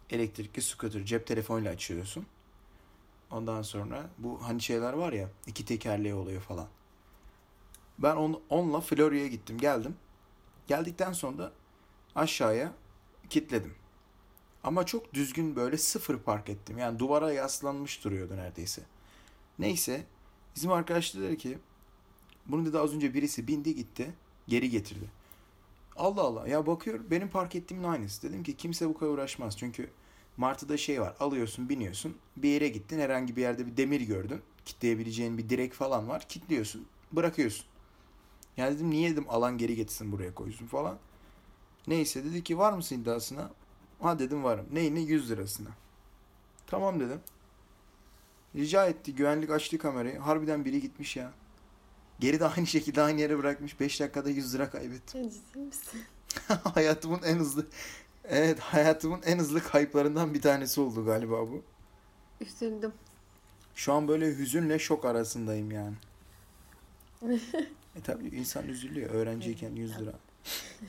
Elektrikli 0.09 0.61
scooter. 0.61 1.05
Cep 1.05 1.27
telefonuyla 1.27 1.71
açıyorsun. 1.71 2.25
Ondan 3.31 3.61
sonra 3.61 4.09
bu 4.17 4.39
hani 4.43 4.61
şeyler 4.61 4.93
var 4.93 5.13
ya 5.13 5.29
iki 5.47 5.65
tekerleği 5.65 6.13
oluyor 6.13 6.41
falan. 6.41 6.67
Ben 7.99 8.15
on, 8.15 8.41
onunla 8.49 8.81
Florya'ya 8.81 9.27
gittim 9.27 9.57
geldim. 9.57 9.95
Geldikten 10.71 11.13
sonra 11.13 11.37
da 11.37 11.51
aşağıya 12.15 12.73
kilitledim. 13.29 13.73
Ama 14.63 14.85
çok 14.85 15.13
düzgün 15.13 15.55
böyle 15.55 15.77
sıfır 15.77 16.17
park 16.19 16.49
ettim. 16.49 16.77
Yani 16.77 16.99
duvara 16.99 17.33
yaslanmış 17.33 18.03
duruyordu 18.03 18.37
neredeyse. 18.37 18.81
Neyse 19.59 20.05
bizim 20.55 20.71
arkadaş 20.71 21.15
dedi 21.15 21.37
ki 21.37 21.57
bunu 22.45 22.65
dedi 22.65 22.79
az 22.79 22.93
önce 22.93 23.13
birisi 23.13 23.47
bindi 23.47 23.75
gitti 23.75 24.13
geri 24.47 24.69
getirdi. 24.69 25.05
Allah 25.95 26.21
Allah 26.21 26.47
ya 26.47 26.67
bakıyor 26.67 26.99
benim 27.11 27.29
park 27.29 27.55
ettiğimin 27.55 27.83
aynısı. 27.83 28.29
Dedim 28.29 28.43
ki 28.43 28.57
kimse 28.57 28.89
bu 28.89 28.97
kadar 28.97 29.11
uğraşmaz. 29.11 29.57
Çünkü 29.57 29.89
Martı'da 30.37 30.77
şey 30.77 31.01
var 31.01 31.15
alıyorsun 31.19 31.69
biniyorsun 31.69 32.17
bir 32.37 32.49
yere 32.49 32.67
gittin 32.67 32.99
herhangi 32.99 33.35
bir 33.35 33.41
yerde 33.41 33.67
bir 33.67 33.77
demir 33.77 34.01
gördün. 34.01 34.41
Kitleyebileceğin 34.65 35.37
bir 35.37 35.49
direk 35.49 35.73
falan 35.73 36.09
var. 36.09 36.25
Kitliyorsun 36.29 36.85
bırakıyorsun. 37.11 37.70
Yani 38.57 38.75
dedim 38.75 38.89
niye 38.89 39.11
dedim 39.11 39.25
alan 39.29 39.57
geri 39.57 39.75
getirsin 39.75 40.11
buraya 40.11 40.33
koysun 40.33 40.67
falan. 40.67 40.97
Neyse 41.87 42.23
dedi 42.23 42.43
ki 42.43 42.57
var 42.57 42.73
mısın 42.73 42.95
iddiasına? 43.01 43.51
Ha 44.01 44.19
dedim 44.19 44.43
varım. 44.43 44.65
Neyine? 44.71 44.99
100 44.99 45.29
lirasına. 45.29 45.69
Tamam 46.67 46.99
dedim. 46.99 47.19
Rica 48.55 48.87
etti. 48.87 49.15
Güvenlik 49.15 49.49
açtı 49.49 49.77
kamerayı. 49.77 50.19
Harbiden 50.19 50.65
biri 50.65 50.81
gitmiş 50.81 51.15
ya. 51.15 51.31
Geri 52.19 52.39
de 52.39 52.47
aynı 52.47 52.67
şekilde 52.67 53.01
aynı 53.01 53.21
yere 53.21 53.37
bırakmış. 53.37 53.79
5 53.79 53.99
dakikada 53.99 54.29
100 54.29 54.53
lira 54.55 54.69
kaybettim. 54.69 55.29
Ciddi 55.29 55.59
misin? 55.59 56.01
hayatımın 56.73 57.21
en 57.23 57.35
hızlı 57.35 57.65
Evet 58.25 58.59
hayatımın 58.59 59.21
en 59.25 59.39
hızlı 59.39 59.63
kayıplarından 59.63 60.33
bir 60.33 60.41
tanesi 60.41 60.81
oldu 60.81 61.05
galiba 61.05 61.41
bu. 61.41 61.63
Üzüldüm. 62.41 62.93
Şu 63.75 63.93
an 63.93 64.07
böyle 64.07 64.37
hüzünle 64.37 64.79
şok 64.79 65.05
arasındayım 65.05 65.71
yani. 65.71 65.95
e 67.95 68.01
tabii 68.01 68.27
insan 68.27 68.67
üzülüyor 68.67 69.09
öğrenciyken 69.09 69.75
100 69.75 69.99
lira. 69.99 70.13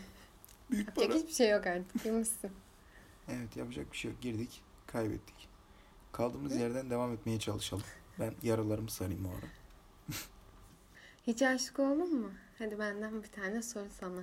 Büyük 0.71 0.89
Yapacak 0.89 1.11
para. 1.11 1.19
hiçbir 1.19 1.33
şey 1.33 1.51
yok 1.51 1.67
artık. 1.67 2.07
Yemişsin. 2.07 2.51
Evet 3.29 3.57
yapacak 3.57 3.93
bir 3.93 3.97
şey 3.97 4.11
yok. 4.11 4.21
Girdik, 4.23 4.63
kaybettik. 4.87 5.49
Kaldığımız 6.13 6.57
yerden 6.57 6.91
devam 6.91 7.13
etmeye 7.13 7.39
çalışalım. 7.39 7.85
Ben 8.21 8.35
yaralarımı 8.43 8.91
sarayım 8.91 9.27
o 9.27 9.29
ara. 9.29 9.47
Hiç 11.27 11.43
aşık 11.43 11.79
oldun 11.79 12.15
mu? 12.21 12.31
Hadi 12.59 12.79
benden 12.79 13.23
bir 13.23 13.29
tane 13.29 13.63
soru 13.63 13.89
sana. 14.01 14.21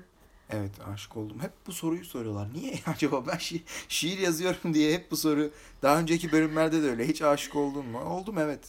Evet 0.50 0.72
aşık 0.88 1.18
oldum. 1.18 1.40
Hep 1.40 1.52
bu 1.68 1.72
soruyu 1.72 2.06
soruyorlar. 2.06 2.54
Niye 2.54 2.80
acaba 2.86 3.28
ben 3.28 3.36
şi- 3.36 3.62
şiir 3.88 4.18
yazıyorum 4.18 4.74
diye 4.74 4.94
hep 4.94 5.12
bu 5.12 5.18
soru. 5.18 5.52
Daha 5.82 6.00
önceki 6.00 6.32
bölümlerde 6.32 6.84
de 6.84 6.90
öyle. 6.90 7.08
Hiç 7.08 7.22
aşık 7.22 7.56
oldun 7.56 7.86
mu? 7.86 8.00
Oldum 8.00 8.38
evet. 8.38 8.68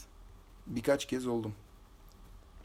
Birkaç 0.67 1.07
kez 1.07 1.27
oldum. 1.27 1.55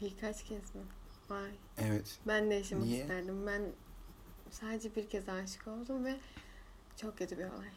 Birkaç 0.00 0.44
kez 0.44 0.74
mi? 0.74 0.82
Vay. 1.30 1.50
Evet. 1.78 2.18
Ben 2.26 2.50
de 2.50 2.54
yaşamak 2.54 2.84
Niye? 2.84 3.00
isterdim. 3.00 3.46
Ben 3.46 3.62
sadece 4.50 4.96
bir 4.96 5.08
kez 5.08 5.28
aşık 5.28 5.68
oldum 5.68 6.04
ve 6.04 6.16
çok 6.96 7.18
kötü 7.18 7.38
bir 7.38 7.44
olay. 7.44 7.68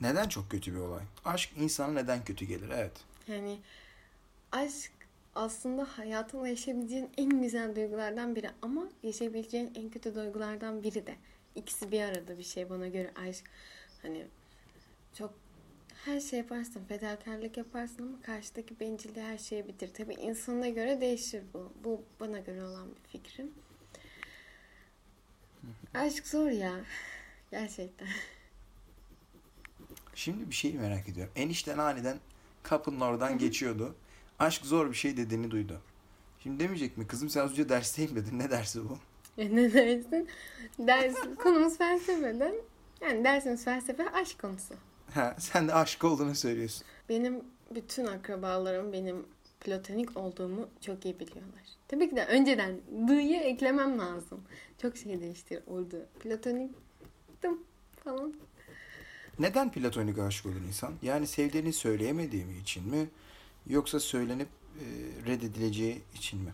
Neden 0.00 0.28
çok 0.28 0.50
kötü 0.50 0.74
bir 0.74 0.78
olay? 0.80 1.02
Aşk 1.24 1.50
insana 1.56 1.92
neden 1.92 2.24
kötü 2.24 2.44
gelir? 2.44 2.68
Evet. 2.74 2.92
Yani 3.28 3.58
aşk 4.52 4.92
aslında 5.34 5.84
hayatında 5.84 6.48
yaşayabileceğin 6.48 7.10
en 7.16 7.42
güzel 7.42 7.76
duygulardan 7.76 8.36
biri 8.36 8.50
ama 8.62 8.88
yaşayabileceğin 9.02 9.72
en 9.74 9.90
kötü 9.90 10.14
duygulardan 10.14 10.82
biri 10.82 11.06
de. 11.06 11.16
İkisi 11.54 11.92
bir 11.92 12.02
arada 12.02 12.38
bir 12.38 12.42
şey 12.42 12.70
bana 12.70 12.88
göre 12.88 13.10
aşk. 13.28 13.44
Hani 14.02 14.26
çok 15.14 15.34
her 16.04 16.20
şey 16.20 16.38
yaparsın, 16.38 16.84
fedakarlık 16.88 17.56
yaparsın 17.56 18.02
ama 18.02 18.22
karşıdaki 18.22 18.80
bencilliği 18.80 19.24
her 19.24 19.38
şeyi 19.38 19.68
bitir. 19.68 19.94
Tabii 19.94 20.14
insana 20.14 20.68
göre 20.68 21.00
değişir 21.00 21.42
bu. 21.54 21.72
Bu 21.84 22.02
bana 22.20 22.38
göre 22.38 22.64
olan 22.64 22.88
bir 22.88 23.08
fikrim. 23.08 23.50
Aşk 25.94 26.26
zor 26.26 26.50
ya. 26.50 26.80
Gerçekten. 27.50 28.08
Şimdi 30.14 30.50
bir 30.50 30.54
şey 30.54 30.72
merak 30.72 31.08
ediyorum. 31.08 31.32
Enişten 31.36 31.78
aniden 31.78 32.18
kapının 32.62 33.00
oradan 33.00 33.38
geçiyordu. 33.38 33.94
Aşk 34.38 34.64
zor 34.64 34.90
bir 34.90 34.96
şey 34.96 35.16
dediğini 35.16 35.50
duydu. 35.50 35.80
Şimdi 36.42 36.64
demeyecek 36.64 36.96
mi? 36.96 37.06
Kızım 37.06 37.28
sen 37.28 37.40
az 37.40 37.50
önce 37.50 37.68
dersteyim 37.68 38.16
dedin. 38.16 38.38
Ne 38.38 38.50
dersi 38.50 38.88
bu? 38.88 38.98
E 39.38 39.56
ne 39.56 39.72
dersin? 39.72 40.28
Ders, 40.78 41.14
konumuz 41.38 41.78
felsefeden. 41.78 42.54
Yani 43.00 43.24
dersimiz 43.24 43.64
felsefe 43.64 44.10
aşk 44.10 44.38
konusu. 44.38 44.74
Ha, 45.14 45.36
sen 45.38 45.68
de 45.68 45.74
aşık 45.74 46.04
olduğunu 46.04 46.34
söylüyorsun. 46.34 46.86
Benim 47.08 47.44
bütün 47.74 48.06
akrabalarım 48.06 48.92
benim 48.92 49.26
platonik 49.60 50.16
olduğumu 50.16 50.68
çok 50.80 51.04
iyi 51.04 51.20
biliyorlar. 51.20 51.62
Tabii 51.88 52.10
ki 52.10 52.16
de 52.16 52.26
önceden 52.26 52.80
dıyı 53.08 53.40
eklemem 53.40 53.98
lazım. 53.98 54.40
Çok 54.82 54.96
şey 54.96 55.20
değiştir 55.20 55.62
oldu. 55.66 56.06
Platoniktim 56.20 57.58
falan. 58.04 58.34
Neden 59.38 59.72
platonik 59.72 60.18
aşık 60.18 60.46
olur 60.46 60.60
insan? 60.68 60.92
Yani 61.02 61.26
sevdiğini 61.26 61.72
söyleyemediği 61.72 62.44
mi 62.44 62.56
için 62.56 62.88
mi? 62.88 63.08
Yoksa 63.66 64.00
söylenip 64.00 64.48
e, 64.80 64.84
reddedileceği 65.26 66.02
için 66.14 66.40
mi? 66.40 66.50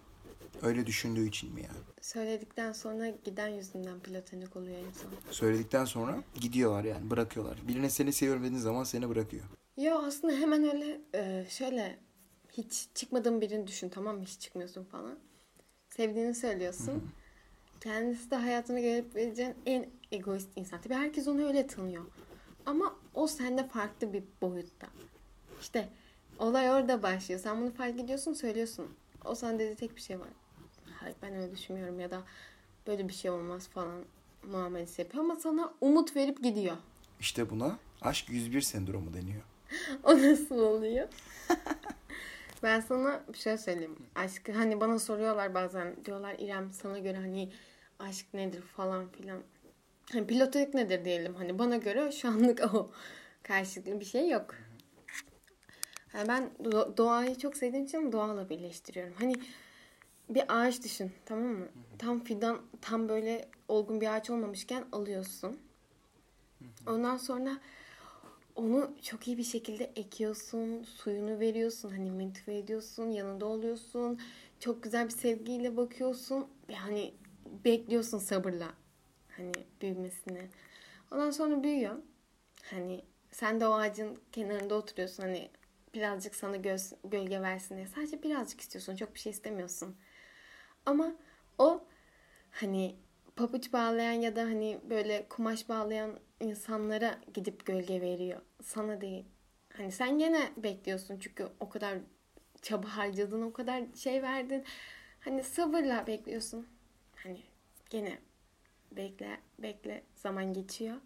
Öyle 0.62 0.86
düşündüğü 0.86 1.28
için 1.28 1.54
mi 1.54 1.60
yani? 1.62 1.78
Söyledikten 2.00 2.72
sonra 2.72 3.08
giden 3.08 3.48
yüzünden 3.48 4.00
platonik 4.00 4.56
oluyor 4.56 4.78
insan. 4.78 5.10
Söyledikten 5.30 5.84
sonra 5.84 6.22
gidiyorlar 6.34 6.84
yani 6.84 7.10
bırakıyorlar. 7.10 7.58
Birine 7.68 7.90
seni 7.90 8.12
seviyorum 8.12 8.44
dediğin 8.44 8.60
zaman 8.60 8.84
seni 8.84 9.08
bırakıyor. 9.08 9.44
Yo 9.76 9.98
aslında 10.06 10.34
hemen 10.34 10.64
öyle 10.74 11.00
e, 11.14 11.46
şöyle 11.48 11.98
hiç 12.52 12.88
çıkmadığın 12.94 13.40
birini 13.40 13.66
düşün 13.66 13.88
tamam 13.88 14.16
mı? 14.16 14.24
Hiç 14.24 14.40
çıkmıyorsun 14.40 14.84
falan. 14.84 15.18
Sevdiğini 15.90 16.34
söylüyorsun. 16.34 17.10
Kendisi 17.80 18.30
de 18.30 18.36
hayatını 18.36 18.80
görebileceğin 18.80 19.54
en 19.66 19.86
egoist 20.12 20.48
insan. 20.56 20.80
Tabii 20.80 20.94
herkes 20.94 21.28
onu 21.28 21.46
öyle 21.46 21.66
tanıyor. 21.66 22.04
Ama 22.66 22.96
o 23.14 23.26
sende 23.26 23.68
farklı 23.68 24.12
bir 24.12 24.24
boyutta. 24.42 24.86
İşte 25.60 25.88
olay 26.38 26.70
orada 26.70 27.02
başlıyor. 27.02 27.40
Sen 27.40 27.60
bunu 27.60 27.70
fark 27.70 28.00
ediyorsun 28.00 28.32
söylüyorsun. 28.32 28.88
O 29.24 29.34
sana 29.34 29.58
dediği 29.58 29.74
tek 29.74 29.96
bir 29.96 30.00
şey 30.00 30.20
var. 30.20 30.28
Hayır 31.06 31.16
ben 31.22 31.34
öyle 31.34 31.52
düşünmüyorum 31.52 32.00
ya 32.00 32.10
da 32.10 32.22
böyle 32.86 33.08
bir 33.08 33.12
şey 33.12 33.30
olmaz 33.30 33.68
falan 33.68 34.04
muamelesi 34.42 35.02
yapıyor. 35.02 35.24
Ama 35.24 35.36
sana 35.36 35.74
umut 35.80 36.16
verip 36.16 36.42
gidiyor. 36.42 36.76
İşte 37.20 37.50
buna 37.50 37.78
aşk 38.02 38.30
101 38.30 38.60
sendromu 38.60 39.14
deniyor. 39.14 39.42
O 40.04 40.18
nasıl 40.18 40.58
oluyor? 40.58 41.08
ben 42.62 42.80
sana 42.80 43.24
bir 43.32 43.38
şey 43.38 43.58
söyleyeyim. 43.58 43.96
Aşkı 44.14 44.52
hani 44.52 44.80
bana 44.80 44.98
soruyorlar 44.98 45.54
bazen 45.54 46.04
diyorlar 46.04 46.36
İrem 46.38 46.72
sana 46.72 46.98
göre 46.98 47.16
hani 47.16 47.52
aşk 47.98 48.34
nedir 48.34 48.62
falan 48.62 49.08
filan. 49.08 49.42
Hani 50.12 50.26
platonik 50.26 50.74
nedir 50.74 51.04
diyelim. 51.04 51.34
Hani 51.34 51.58
bana 51.58 51.76
göre 51.76 52.12
şu 52.12 52.28
anlık 52.28 52.60
o 52.74 52.90
karşılıklı 53.42 54.00
bir 54.00 54.04
şey 54.04 54.28
yok. 54.28 54.54
Yani 56.14 56.28
ben 56.28 56.50
do- 56.64 56.96
doğayı 56.96 57.38
çok 57.38 57.56
sevdiğim 57.56 57.84
için 57.84 58.12
doğayla 58.12 58.48
birleştiriyorum. 58.48 59.14
Hani 59.18 59.34
bir 60.28 60.44
ağaç 60.48 60.84
düşün 60.84 61.12
tamam 61.24 61.46
mı? 61.46 61.68
Tam 61.98 62.24
fidan 62.24 62.60
tam 62.80 63.08
böyle 63.08 63.48
olgun 63.68 64.00
bir 64.00 64.16
ağaç 64.16 64.30
olmamışken 64.30 64.84
alıyorsun. 64.92 65.58
Ondan 66.86 67.16
sonra 67.16 67.58
onu 68.56 68.90
çok 69.02 69.28
iyi 69.28 69.38
bir 69.38 69.44
şekilde 69.44 69.84
ekiyorsun, 69.96 70.82
suyunu 70.82 71.40
veriyorsun, 71.40 71.90
hani 71.90 72.10
motive 72.10 72.58
ediyorsun, 72.58 73.10
yanında 73.10 73.46
oluyorsun. 73.46 74.20
Çok 74.60 74.82
güzel 74.82 75.04
bir 75.04 75.12
sevgiyle 75.12 75.76
bakıyorsun 75.76 76.46
ve 76.68 76.74
hani 76.74 77.14
bekliyorsun 77.64 78.18
sabırla 78.18 78.74
hani 79.36 79.52
büyümesini. 79.80 80.48
Ondan 81.12 81.30
sonra 81.30 81.62
büyüyor. 81.62 81.96
Hani 82.70 83.04
sen 83.30 83.60
de 83.60 83.66
o 83.66 83.72
ağacın 83.72 84.18
kenarında 84.32 84.74
oturuyorsun 84.74 85.22
hani 85.22 85.50
birazcık 85.94 86.34
sana 86.34 86.56
göz, 86.56 86.92
gölge 87.04 87.42
versin 87.42 87.76
diye. 87.76 87.86
Sadece 87.86 88.22
birazcık 88.22 88.60
istiyorsun. 88.60 88.96
Çok 88.96 89.14
bir 89.14 89.20
şey 89.20 89.32
istemiyorsun. 89.32 89.96
Ama 90.86 91.12
o 91.58 91.84
hani 92.50 92.96
pabuç 93.36 93.72
bağlayan 93.72 94.12
ya 94.12 94.36
da 94.36 94.42
hani 94.42 94.80
böyle 94.90 95.26
kumaş 95.28 95.68
bağlayan 95.68 96.18
insanlara 96.40 97.18
gidip 97.34 97.66
gölge 97.66 98.00
veriyor. 98.00 98.40
Sana 98.62 99.00
değil. 99.00 99.24
Hani 99.72 99.92
sen 99.92 100.18
gene 100.18 100.52
bekliyorsun 100.56 101.18
çünkü 101.18 101.48
o 101.60 101.68
kadar 101.68 101.98
çaba 102.62 102.96
harcadın, 102.96 103.42
o 103.42 103.52
kadar 103.52 103.82
şey 103.94 104.22
verdin. 104.22 104.64
Hani 105.20 105.42
sabırla 105.44 106.06
bekliyorsun. 106.06 106.66
Hani 107.16 107.42
gene 107.90 108.18
bekle, 108.92 109.40
bekle 109.58 110.02
zaman 110.16 110.52
geçiyor. 110.52 110.96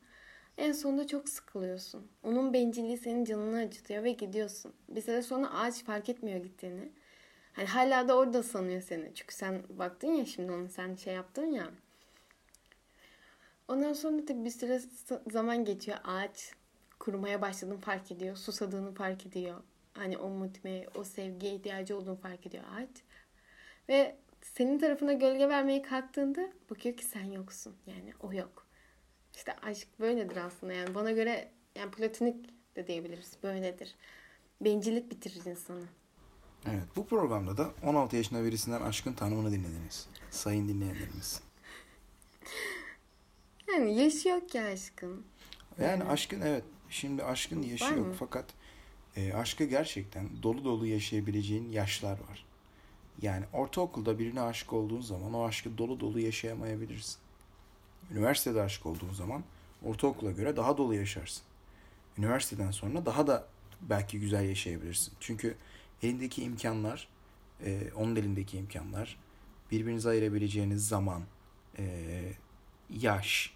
En 0.59 0.73
sonunda 0.73 1.07
çok 1.07 1.29
sıkılıyorsun. 1.29 2.09
Onun 2.23 2.53
bencilliği 2.53 2.99
senin 2.99 3.25
canını 3.25 3.59
acıtıyor 3.59 4.05
ve 4.05 4.13
gidiyorsun. 4.13 4.73
Bir 4.89 5.01
süre 5.01 5.23
sonra 5.23 5.51
ağaç 5.55 5.85
fark 5.85 6.09
etmiyor 6.09 6.39
gittiğini. 6.45 6.93
Hani 7.53 7.67
hala 7.67 8.09
da 8.09 8.17
orada 8.17 8.43
sanıyor 8.43 8.83
seni. 8.83 9.15
Çünkü 9.15 9.35
sen 9.35 9.63
baktın 9.69 10.09
ya 10.09 10.27
şimdi 10.27 10.53
onu 10.53 10.69
sen 10.69 10.95
şey 10.95 11.15
yaptın 11.15 11.47
ya. 11.47 11.71
Ondan 13.69 13.93
sonra 13.93 14.29
da 14.29 14.45
bir 14.45 14.51
süre 14.51 14.81
zaman 15.31 15.65
geçiyor. 15.65 15.99
Ağaç 16.05 16.53
kurumaya 16.99 17.43
başladığını 17.43 17.79
fark 17.79 18.13
ediyor. 18.13 18.37
Susadığını 18.37 18.95
fark 18.95 19.27
ediyor. 19.27 19.63
Hani 19.93 20.19
o 20.19 20.29
motive, 20.29 20.87
o 20.95 21.05
sevgiye 21.05 21.55
ihtiyacı 21.55 21.97
olduğunu 21.97 22.17
fark 22.17 22.47
ediyor 22.47 22.65
ağaç. 22.75 22.91
Ve 23.89 24.17
senin 24.43 24.79
tarafına 24.79 25.13
gölge 25.13 25.49
vermeye 25.49 25.83
kalktığında 25.83 26.53
bakıyor 26.71 26.97
ki 26.97 27.05
sen 27.05 27.25
yoksun. 27.25 27.77
Yani 27.87 28.13
o 28.21 28.33
yok. 28.33 28.67
İşte 29.35 29.57
aşk 29.63 29.89
böyledir 30.01 30.37
aslında 30.37 30.73
yani 30.73 30.95
bana 30.95 31.11
göre 31.11 31.51
yani 31.75 31.91
platonik 31.91 32.37
de 32.77 32.87
diyebiliriz 32.87 33.37
böyledir. 33.43 33.95
Bencillik 34.61 35.11
bitirir 35.11 35.45
insanı. 35.45 35.85
Evet 36.67 36.85
bu 36.97 37.07
programda 37.07 37.57
da 37.57 37.71
16 37.83 38.17
yaşında 38.17 38.45
birisinden 38.45 38.81
aşkın 38.81 39.13
tanımını 39.13 39.53
dinlediniz. 39.53 40.07
Sayın 40.31 40.69
dinleyenlerimiz. 40.69 41.41
Yani 43.73 43.99
yaşı 43.99 44.29
yok 44.29 44.49
ki 44.49 44.61
aşkın. 44.61 45.25
Yani 45.81 46.05
aşkın 46.05 46.41
evet 46.41 46.65
şimdi 46.89 47.25
aşkın 47.25 47.63
yaşı 47.63 47.85
Var 47.85 47.91
yok 47.93 48.07
mı? 48.07 48.15
fakat 48.19 48.45
e, 49.17 49.33
aşkı 49.35 49.65
gerçekten 49.65 50.29
dolu 50.43 50.65
dolu 50.65 50.87
yaşayabileceğin 50.87 51.73
yaşlar 51.73 52.13
var. 52.13 52.47
Yani 53.23 53.45
ortaokulda 53.53 54.19
birine 54.19 54.41
aşık 54.41 54.73
olduğun 54.73 55.01
zaman 55.01 55.35
o 55.35 55.45
aşkı 55.45 55.79
dolu 55.79 56.01
dolu 56.01 56.21
yaşayamayabilirsin. 56.21 57.17
Üniversitede 58.11 58.63
aşık 58.63 58.87
olduğun 58.87 59.13
zaman 59.13 59.45
ortaokula 59.85 60.31
göre 60.31 60.57
daha 60.57 60.79
dolu 60.79 60.95
yaşarsın. 60.95 61.43
Üniversiteden 62.19 62.71
sonra 62.71 63.07
daha 63.07 63.27
da 63.27 63.47
belki 63.81 64.21
güzel 64.21 64.49
yaşayabilirsin. 64.49 65.15
Çünkü 65.21 65.57
elindeki 66.03 66.43
imkanlar, 66.43 67.09
e, 67.65 67.91
onun 67.97 68.17
elindeki 68.17 68.59
imkanlar, 68.59 69.17
birbirinize 69.71 70.09
ayırabileceğiniz 70.09 70.89
zaman, 70.89 71.23
e, 71.79 72.23
yaş, 72.91 73.55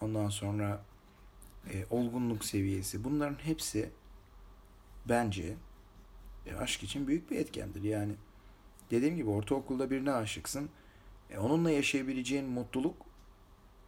ondan 0.00 0.28
sonra 0.28 0.84
e, 1.72 1.86
olgunluk 1.90 2.44
seviyesi 2.44 3.04
bunların 3.04 3.44
hepsi 3.44 3.90
bence 5.08 5.56
e, 6.46 6.54
aşk 6.54 6.82
için 6.82 7.06
büyük 7.08 7.30
bir 7.30 7.38
etkendir. 7.38 7.82
Yani 7.82 8.12
dediğim 8.90 9.16
gibi 9.16 9.30
ortaokulda 9.30 9.90
birine 9.90 10.12
aşıksın. 10.12 10.70
E, 11.30 11.38
onunla 11.38 11.70
yaşayabileceğin 11.70 12.46
mutluluk 12.46 12.96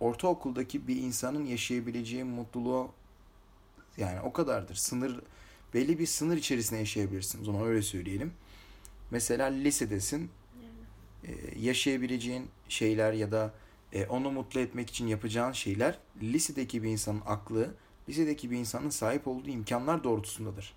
ortaokuldaki 0.01 0.89
bir 0.89 0.97
insanın 0.97 1.45
yaşayabileceği 1.45 2.25
mutluluğa 2.25 2.89
yani 3.97 4.21
o 4.21 4.33
kadardır. 4.33 4.75
Sınır 4.75 5.21
belli 5.75 5.99
bir 5.99 6.07
sınır 6.07 6.37
içerisinde 6.37 6.79
yaşayabilirsin. 6.81 7.43
O 7.43 7.45
zaman 7.45 7.63
öyle 7.67 7.83
söyleyelim. 7.83 8.33
Mesela 9.11 9.47
lisedesin. 9.47 10.31
E, 11.25 11.59
yaşayabileceğin 11.61 12.49
şeyler 12.69 13.13
ya 13.13 13.31
da 13.33 13.55
e, 13.93 14.07
onu 14.07 14.31
mutlu 14.31 14.61
etmek 14.61 14.91
için 14.91 15.07
yapacağın 15.07 15.53
şeyler 15.53 15.99
lisedeki 16.23 16.83
bir 16.83 16.89
insanın 16.89 17.23
aklı, 17.27 17.75
lisedeki 18.09 18.51
bir 18.51 18.57
insanın 18.57 18.91
sahip 18.91 19.29
olduğu 19.29 19.49
imkanlar 19.51 20.05
doğrultusundadır. 20.05 20.75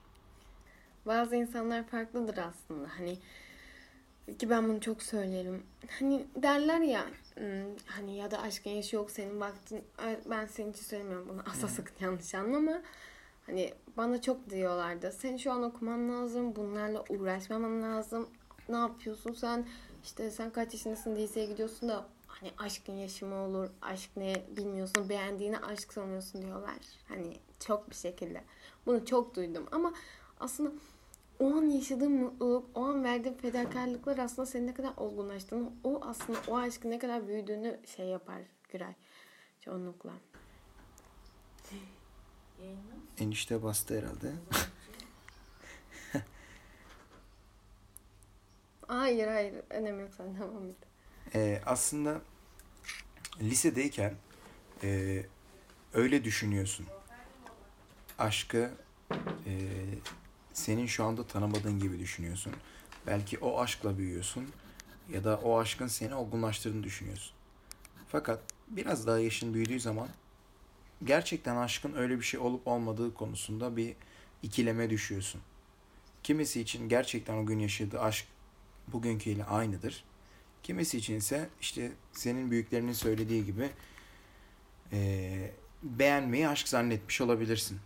Bazı 1.06 1.36
insanlar 1.36 1.88
farklıdır 1.88 2.38
aslında. 2.38 2.88
Hani 2.98 3.18
ki 4.40 4.50
ben 4.50 4.70
bunu 4.70 4.82
çok 4.82 5.04
söylerim. 5.04 5.64
Hani 6.00 6.26
derler 6.36 6.80
ya 6.80 7.06
"Hmm, 7.36 7.46
hani 7.86 8.18
ya 8.18 8.32
da 8.32 8.42
aşkın 8.42 8.70
yaşı 8.70 8.96
yok 8.96 9.12
senin 9.12 9.40
baktın 9.40 9.82
ben 10.30 10.46
senin 10.46 10.72
için 10.72 10.84
söylemiyorum 10.84 11.30
bunu 11.30 11.44
asla 11.52 11.68
sakın 11.68 12.06
yanlış 12.06 12.36
anlama. 12.36 12.82
Hani 13.46 13.74
bana 13.98 14.22
çok 14.22 14.50
diyorlardı. 14.50 15.12
Sen 15.12 15.38
şu 15.38 15.52
an 15.52 15.64
okuman 15.64 16.10
lazım. 16.10 16.56
Bunlarla 16.56 17.04
uğraşmaman 17.10 17.82
lazım. 17.82 18.30
Ne 18.70 18.76
yapıyorsun 18.76 19.34
sen? 19.34 19.68
İşte 20.04 20.32
sen 20.32 20.50
kaç 20.50 20.74
yaşındasın 20.74 21.16
liseye 21.16 21.46
gidiyorsun 21.46 21.90
da 21.90 22.06
hani 22.28 22.52
aşkın 22.58 22.94
yaşı 22.94 23.26
mı 23.26 23.36
olur? 23.36 23.70
Aşk 23.82 24.10
ne 24.18 24.46
bilmiyorsun. 24.58 25.10
Beğendiğini 25.10 25.60
aşk 25.60 25.94
sanıyorsun 25.94 26.42
diyorlar. 26.42 26.76
Hani 27.08 27.38
çok 27.60 27.90
bir 27.90 27.96
şekilde. 27.96 28.44
Bunu 28.86 29.06
çok 29.06 29.36
duydum 29.36 29.68
ama 29.72 29.94
aslında 30.40 30.72
o 31.40 31.46
an 31.46 31.70
yaşadığın 31.70 32.12
mutluluk, 32.12 32.70
o 32.76 32.86
an 32.86 33.04
verdiğin 33.04 33.36
fedakarlıklar 33.36 34.18
aslında 34.18 34.46
senin 34.46 34.68
ne 34.68 34.74
kadar 34.74 34.94
olgunlaştığını, 34.98 35.70
o 35.84 36.00
aslında 36.02 36.40
o 36.48 36.58
aşkın 36.58 36.92
ne 36.92 37.00
kadar 37.00 37.28
büyüdüğünü 37.28 37.80
şey 37.96 38.06
yapar 38.06 38.42
Güray. 38.70 38.94
Çoğunlukla. 39.60 40.12
Enişte 43.18 43.64
bastı 43.64 43.98
herhalde. 44.00 44.32
Hayır 48.88 49.28
hayır 49.28 49.54
önemi 49.70 50.02
yok 50.02 50.12
sen 50.18 50.36
devam 50.36 50.70
et. 50.70 50.76
Ee, 51.36 51.62
aslında 51.66 52.22
lisedeyken 53.42 54.14
e, 54.84 55.22
öyle 55.94 56.24
düşünüyorsun. 56.24 56.86
Aşkı 58.18 58.72
e, 59.46 59.70
senin 60.54 60.86
şu 60.86 61.04
anda 61.04 61.28
tanımadığın 61.28 61.80
gibi 61.80 62.00
düşünüyorsun. 62.00 62.54
Belki 63.08 63.40
o 63.40 63.60
aşkla 63.62 63.98
büyüyorsun 63.98 64.50
ya 65.10 65.24
da 65.24 65.38
o 65.44 65.60
aşkın 65.60 65.88
seni 65.88 66.16
olgunlaştırdığını 66.16 66.84
düşünüyorsun. 66.84 67.34
Fakat 68.08 68.40
biraz 68.68 69.08
daha 69.08 69.20
yaşın 69.20 69.54
büyüdüğü 69.54 69.80
zaman 69.80 70.08
gerçekten 71.04 71.56
aşkın 71.56 71.94
öyle 71.96 72.18
bir 72.18 72.24
şey 72.24 72.40
olup 72.40 72.68
olmadığı 72.68 73.14
konusunda 73.14 73.78
bir 73.78 73.96
ikileme 74.44 74.90
düşüyorsun. 74.90 75.42
Kimisi 76.24 76.62
için 76.62 76.90
gerçekten 76.90 77.38
o 77.38 77.46
gün 77.46 77.60
yaşadığı 77.60 78.02
aşk 78.02 78.26
bugünküyle 78.88 79.46
aynıdır. 79.46 80.04
Kimisi 80.64 80.98
için 80.98 81.16
ise 81.16 81.50
işte 81.62 81.92
senin 82.12 82.52
büyüklerinin 82.52 82.94
söylediği 82.94 83.46
gibi 83.46 83.70
eee, 84.92 85.52
beğenmeyi 85.84 86.48
aşk 86.48 86.68
zannetmiş 86.68 87.22
olabilirsin. 87.22 87.80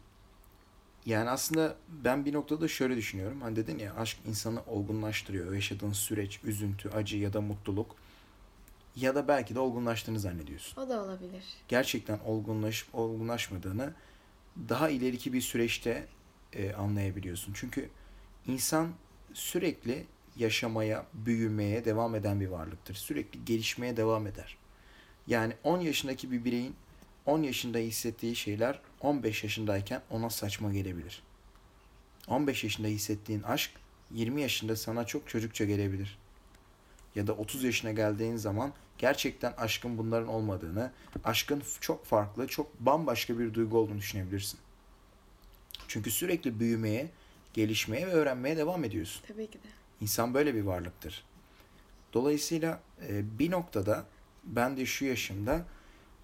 Yani 1.05 1.29
aslında 1.29 1.75
ben 1.87 2.25
bir 2.25 2.33
noktada 2.33 2.67
şöyle 2.67 2.95
düşünüyorum. 2.97 3.41
Hani 3.41 3.55
dedin 3.55 3.79
ya 3.79 3.95
aşk 3.95 4.17
insanı 4.27 4.61
olgunlaştırıyor. 4.67 5.53
Yaşadığın 5.53 5.91
süreç, 5.91 6.39
üzüntü, 6.43 6.89
acı 6.89 7.17
ya 7.17 7.33
da 7.33 7.41
mutluluk. 7.41 7.95
Ya 9.01 9.15
da 9.15 9.27
belki 9.27 9.55
de 9.55 9.59
olgunlaştığını 9.59 10.19
zannediyorsun. 10.19 10.81
O 10.81 10.89
da 10.89 11.03
olabilir. 11.03 11.43
Gerçekten 11.67 12.19
olgunlaşıp 12.19 12.95
olgunlaşmadığını 12.95 13.93
daha 14.69 14.89
ileriki 14.89 15.33
bir 15.33 15.41
süreçte 15.41 16.07
e, 16.53 16.73
anlayabiliyorsun. 16.73 17.53
Çünkü 17.55 17.89
insan 18.47 18.89
sürekli 19.33 20.05
yaşamaya, 20.35 21.05
büyümeye 21.13 21.85
devam 21.85 22.15
eden 22.15 22.39
bir 22.39 22.47
varlıktır. 22.47 22.95
Sürekli 22.95 23.45
gelişmeye 23.45 23.97
devam 23.97 24.27
eder. 24.27 24.57
Yani 25.27 25.53
10 25.63 25.79
yaşındaki 25.79 26.31
bir 26.31 26.45
bireyin 26.45 26.75
10 27.25 27.43
yaşında 27.43 27.77
hissettiği 27.77 28.35
şeyler 28.35 28.79
15 29.01 29.43
yaşındayken 29.43 30.01
ona 30.09 30.29
saçma 30.29 30.73
gelebilir. 30.73 31.23
15 32.27 32.63
yaşında 32.63 32.87
hissettiğin 32.87 33.43
aşk 33.43 33.71
20 34.11 34.41
yaşında 34.41 34.75
sana 34.75 35.05
çok 35.05 35.29
çocukça 35.29 35.65
gelebilir. 35.65 36.17
Ya 37.15 37.27
da 37.27 37.33
30 37.33 37.63
yaşına 37.63 37.91
geldiğin 37.91 38.35
zaman 38.35 38.73
gerçekten 38.99 39.53
aşkın 39.57 39.97
bunların 39.97 40.27
olmadığını, 40.27 40.91
aşkın 41.23 41.63
çok 41.81 42.05
farklı, 42.05 42.47
çok 42.47 42.79
bambaşka 42.79 43.39
bir 43.39 43.53
duygu 43.53 43.77
olduğunu 43.77 43.97
düşünebilirsin. 43.97 44.59
Çünkü 45.87 46.11
sürekli 46.11 46.59
büyümeye, 46.59 47.09
gelişmeye 47.53 48.07
ve 48.07 48.11
öğrenmeye 48.11 48.57
devam 48.57 48.83
ediyorsun. 48.83 49.23
Tabii 49.27 49.47
ki 49.47 49.57
de. 49.57 49.67
İnsan 50.01 50.33
böyle 50.33 50.55
bir 50.55 50.61
varlıktır. 50.61 51.23
Dolayısıyla 52.13 52.79
e, 53.07 53.39
bir 53.39 53.51
noktada 53.51 54.05
ben 54.43 54.77
de 54.77 54.85
şu 54.85 55.05
yaşımda 55.05 55.65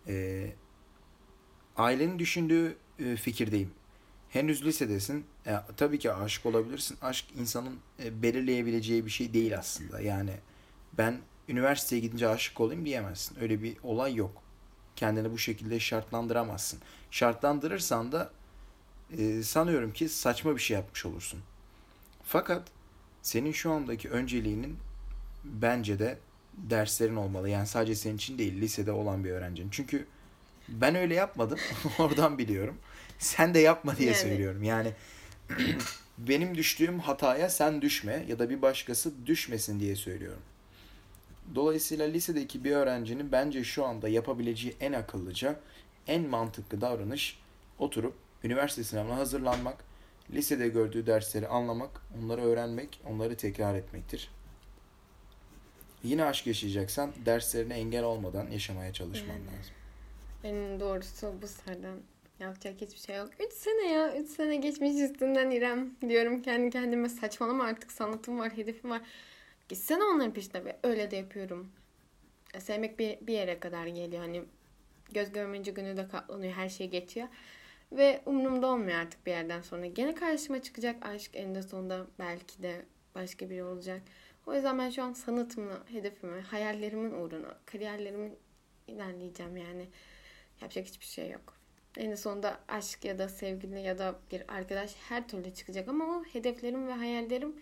e, 0.07 0.47
ailenin 1.77 2.19
düşündüğü 2.19 2.77
e, 2.99 3.15
fikirdeyim. 3.15 3.71
henüz 4.29 4.65
lisedesin. 4.65 5.25
E, 5.47 5.55
tabii 5.77 5.99
ki 5.99 6.11
aşık 6.11 6.45
olabilirsin. 6.45 6.97
Aşk 7.01 7.25
insanın 7.39 7.79
e, 8.03 8.21
belirleyebileceği 8.21 9.05
bir 9.05 9.11
şey 9.11 9.33
değil 9.33 9.57
aslında. 9.57 10.01
Yani 10.01 10.33
ben 10.97 11.19
üniversiteye 11.49 12.01
gidince 12.01 12.27
aşık 12.27 12.61
olayım 12.61 12.85
diyemezsin. 12.85 13.37
Öyle 13.41 13.63
bir 13.63 13.77
olay 13.83 14.15
yok. 14.15 14.43
Kendini 14.95 15.31
bu 15.31 15.37
şekilde 15.37 15.79
şartlandıramazsın. 15.79 16.79
Şartlandırırsan 17.11 18.11
da 18.11 18.31
e, 19.17 19.43
sanıyorum 19.43 19.93
ki 19.93 20.09
saçma 20.09 20.55
bir 20.55 20.61
şey 20.61 20.77
yapmış 20.77 21.05
olursun. 21.05 21.39
Fakat 22.23 22.67
senin 23.21 23.51
şu 23.51 23.71
andaki 23.71 24.09
önceliğinin 24.09 24.77
bence 25.43 25.99
de 25.99 26.17
derslerin 26.53 27.15
olmalı. 27.15 27.49
Yani 27.49 27.67
sadece 27.67 27.95
senin 27.95 28.15
için 28.15 28.37
değil, 28.37 28.61
lisede 28.61 28.91
olan 28.91 29.23
bir 29.23 29.31
öğrencinin. 29.31 29.69
Çünkü 29.71 30.07
ben 30.69 30.95
öyle 30.95 31.13
yapmadım. 31.13 31.59
Oradan 31.99 32.37
biliyorum. 32.37 32.77
Sen 33.19 33.53
de 33.53 33.59
yapma 33.59 33.97
diye 33.97 34.07
Yani. 34.11 34.17
söylüyorum. 34.17 34.63
Yani 34.63 34.91
benim 36.17 36.55
düştüğüm 36.55 36.99
hataya 36.99 37.49
sen 37.49 37.81
düşme 37.81 38.25
ya 38.27 38.39
da 38.39 38.49
bir 38.49 38.61
başkası 38.61 39.25
düşmesin 39.25 39.79
diye 39.79 39.95
söylüyorum. 39.95 40.41
Dolayısıyla 41.55 42.05
lisedeki 42.05 42.63
bir 42.63 42.71
öğrencinin 42.71 43.31
bence 43.31 43.63
şu 43.63 43.85
anda 43.85 44.09
yapabileceği 44.09 44.75
en 44.79 44.93
akıllıca, 44.93 45.59
en 46.07 46.29
mantıklı 46.29 46.81
davranış 46.81 47.39
oturup 47.79 48.13
üniversite 48.43 48.83
sınavına 48.83 49.15
hazırlanmak, 49.17 49.83
lisede 50.33 50.67
gördüğü 50.67 51.07
dersleri 51.07 51.47
anlamak, 51.47 52.01
onları 52.19 52.41
öğrenmek, 52.41 53.01
onları 53.09 53.35
tekrar 53.35 53.75
etmektir. 53.75 54.29
Yine 56.03 56.23
aşk 56.25 56.47
yaşayacaksan 56.47 57.11
derslerine 57.25 57.73
engel 57.73 58.03
olmadan 58.03 58.47
yaşamaya 58.51 58.93
çalışman 58.93 59.35
Yani. 59.35 59.45
lazım. 59.45 59.73
En 60.43 60.79
doğrusu 60.79 61.33
bu 61.41 61.47
sıradan 61.47 61.97
yapacak 62.39 62.81
hiçbir 62.81 62.99
şey 62.99 63.15
yok. 63.15 63.29
3 63.47 63.53
sene 63.53 63.91
ya. 63.91 64.17
3 64.17 64.29
sene 64.29 64.55
geçmiş 64.55 65.01
üstünden 65.01 65.51
İrem. 65.51 65.89
Diyorum 66.09 66.41
kendi 66.41 66.69
kendime 66.69 67.09
saçmalama 67.09 67.63
artık 67.63 67.91
sanatım 67.91 68.39
var, 68.39 68.57
hedefim 68.57 68.89
var. 68.89 69.01
Gitsene 69.69 70.03
onların 70.03 70.33
peşinde 70.33 70.65
ve 70.65 70.77
öyle 70.83 71.11
de 71.11 71.15
yapıyorum. 71.15 71.71
Ya 72.53 72.61
Sevmek 72.61 72.99
bir, 72.99 73.27
bir 73.27 73.33
yere 73.33 73.59
kadar 73.59 73.87
geliyor. 73.87 74.21
Hani 74.21 74.43
göz 75.11 75.31
görmeyince 75.31 75.71
günü 75.71 75.97
de 75.97 76.07
katlanıyor. 76.07 76.53
Her 76.53 76.69
şey 76.69 76.89
geçiyor. 76.89 77.27
Ve 77.91 78.21
umurumda 78.25 78.67
olmuyor 78.67 78.99
artık 78.99 79.25
bir 79.25 79.31
yerden 79.31 79.61
sonra. 79.61 79.85
Gene 79.85 80.15
karşıma 80.15 80.61
çıkacak 80.61 81.05
aşk 81.05 81.31
eninde 81.33 81.63
sonunda 81.63 82.07
belki 82.19 82.63
de 82.63 82.85
başka 83.15 83.49
biri 83.49 83.63
olacak. 83.63 84.01
O 84.45 84.53
yüzden 84.53 84.79
ben 84.79 84.89
şu 84.89 85.03
an 85.03 85.13
sanatımla, 85.13 85.83
hedefimi, 85.91 86.41
hayallerimin 86.41 87.11
uğruna, 87.11 87.57
kariyerlerimin 87.65 88.37
ilerleyeceğim 88.87 89.57
yani. 89.57 89.87
Yapacak 90.61 90.85
hiçbir 90.85 91.05
şey 91.05 91.29
yok. 91.29 91.53
En 91.97 92.15
sonunda 92.15 92.59
aşk 92.67 93.05
ya 93.05 93.19
da 93.19 93.29
sevgili 93.29 93.81
ya 93.81 93.97
da 93.97 94.15
bir 94.31 94.55
arkadaş 94.55 94.95
her 95.09 95.27
türlü 95.27 95.53
çıkacak 95.53 95.87
ama 95.87 96.05
o 96.05 96.23
hedeflerim 96.23 96.87
ve 96.87 96.93
hayallerim 96.93 97.55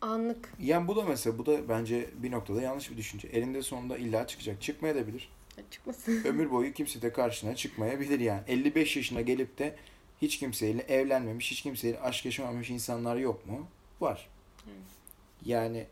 anlık. 0.00 0.52
Yani 0.60 0.88
bu 0.88 0.96
da 0.96 1.04
mesela 1.04 1.38
bu 1.38 1.46
da 1.46 1.68
bence 1.68 2.10
bir 2.22 2.30
noktada 2.30 2.62
yanlış 2.62 2.90
bir 2.90 2.96
düşünce. 2.96 3.28
Elinde 3.28 3.62
sonunda 3.62 3.96
illa 3.96 4.26
çıkacak. 4.26 4.62
Çıkmaya 4.62 4.94
da 4.94 5.06
bilir. 5.06 5.28
Çıkmasın. 5.70 6.24
Ömür 6.24 6.50
boyu 6.50 6.72
kimse 6.72 7.02
de 7.02 7.12
karşına 7.12 7.56
çıkmayabilir 7.56 8.20
yani. 8.20 8.42
55 8.48 8.96
yaşına 8.96 9.20
gelip 9.20 9.58
de 9.58 9.76
hiç 10.22 10.38
kimseyle 10.38 10.82
evlenmemiş, 10.82 11.50
hiç 11.50 11.62
kimseyle 11.62 12.00
aşk 12.00 12.24
yaşamamış 12.24 12.70
insanlar 12.70 13.16
yok 13.16 13.46
mu? 13.46 13.66
Var. 14.00 14.28
Evet. 14.66 14.76
Yani 15.44 15.86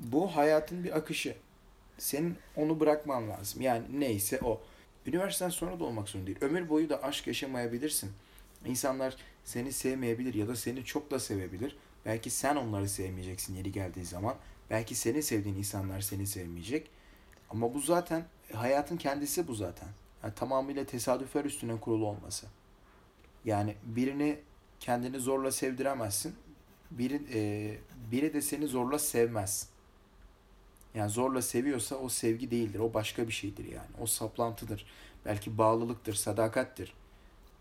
bu 0.00 0.36
hayatın 0.36 0.84
bir 0.84 0.96
akışı. 0.96 1.34
Senin 1.98 2.36
onu 2.56 2.80
bırakman 2.80 3.28
lazım. 3.28 3.62
Yani 3.62 3.84
neyse 4.00 4.40
o. 4.42 4.60
Üniversiteden 5.06 5.50
sonra 5.50 5.80
da 5.80 5.84
olmak 5.84 6.08
zorunda 6.08 6.26
değil. 6.26 6.38
Ömür 6.40 6.68
boyu 6.68 6.88
da 6.88 7.02
aşk 7.02 7.26
yaşamayabilirsin. 7.26 8.10
İnsanlar 8.64 9.16
seni 9.44 9.72
sevmeyebilir 9.72 10.34
ya 10.34 10.48
da 10.48 10.56
seni 10.56 10.84
çok 10.84 11.10
da 11.10 11.20
sevebilir. 11.20 11.76
Belki 12.06 12.30
sen 12.30 12.56
onları 12.56 12.88
sevmeyeceksin 12.88 13.54
yeri 13.54 13.72
geldiği 13.72 14.04
zaman. 14.04 14.36
Belki 14.70 14.94
senin 14.94 15.20
sevdiğin 15.20 15.56
insanlar 15.56 16.00
seni 16.00 16.26
sevmeyecek. 16.26 16.90
Ama 17.50 17.74
bu 17.74 17.80
zaten 17.80 18.24
hayatın 18.52 18.96
kendisi 18.96 19.48
bu 19.48 19.54
zaten. 19.54 19.88
Yani 20.22 20.34
tamamıyla 20.34 20.84
tesadüfler 20.84 21.44
üstüne 21.44 21.80
kurulu 21.80 22.06
olması. 22.06 22.46
Yani 23.44 23.74
birini 23.82 24.38
kendini 24.80 25.18
zorla 25.18 25.50
sevdiremezsin. 25.50 26.34
Biri, 26.90 27.22
e, 27.34 27.78
biri 28.12 28.34
de 28.34 28.42
seni 28.42 28.66
zorla 28.66 28.98
sevmez. 28.98 29.68
Yani 30.94 31.10
zorla 31.10 31.42
seviyorsa 31.42 31.96
o 31.96 32.08
sevgi 32.08 32.50
değildir. 32.50 32.78
O 32.78 32.94
başka 32.94 33.28
bir 33.28 33.32
şeydir 33.32 33.64
yani. 33.64 33.90
O 34.00 34.06
saplantıdır. 34.06 34.86
Belki 35.24 35.58
bağlılıktır, 35.58 36.14
sadakattir. 36.14 36.94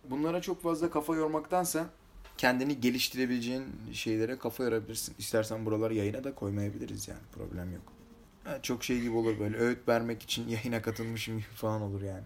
Bunlara 0.09 0.41
çok 0.41 0.61
fazla 0.61 0.89
kafa 0.89 1.15
yormaktansa 1.15 1.89
kendini 2.37 2.81
geliştirebileceğin 2.81 3.65
şeylere 3.93 4.37
kafa 4.37 4.63
yorabilirsin. 4.63 5.15
İstersen 5.19 5.65
buraları 5.65 5.93
yayına 5.93 6.23
da 6.23 6.35
koymayabiliriz 6.35 7.07
yani. 7.07 7.21
Problem 7.33 7.73
yok. 7.73 7.93
Ha, 8.43 8.61
çok 8.61 8.83
şey 8.83 9.01
gibi 9.01 9.15
olur 9.15 9.39
böyle. 9.39 9.57
Öğüt 9.57 9.87
vermek 9.87 10.23
için 10.23 10.47
yayına 10.47 10.81
katılmışım 10.81 11.37
gibi 11.37 11.47
falan 11.47 11.81
olur 11.81 12.01
yani. 12.01 12.23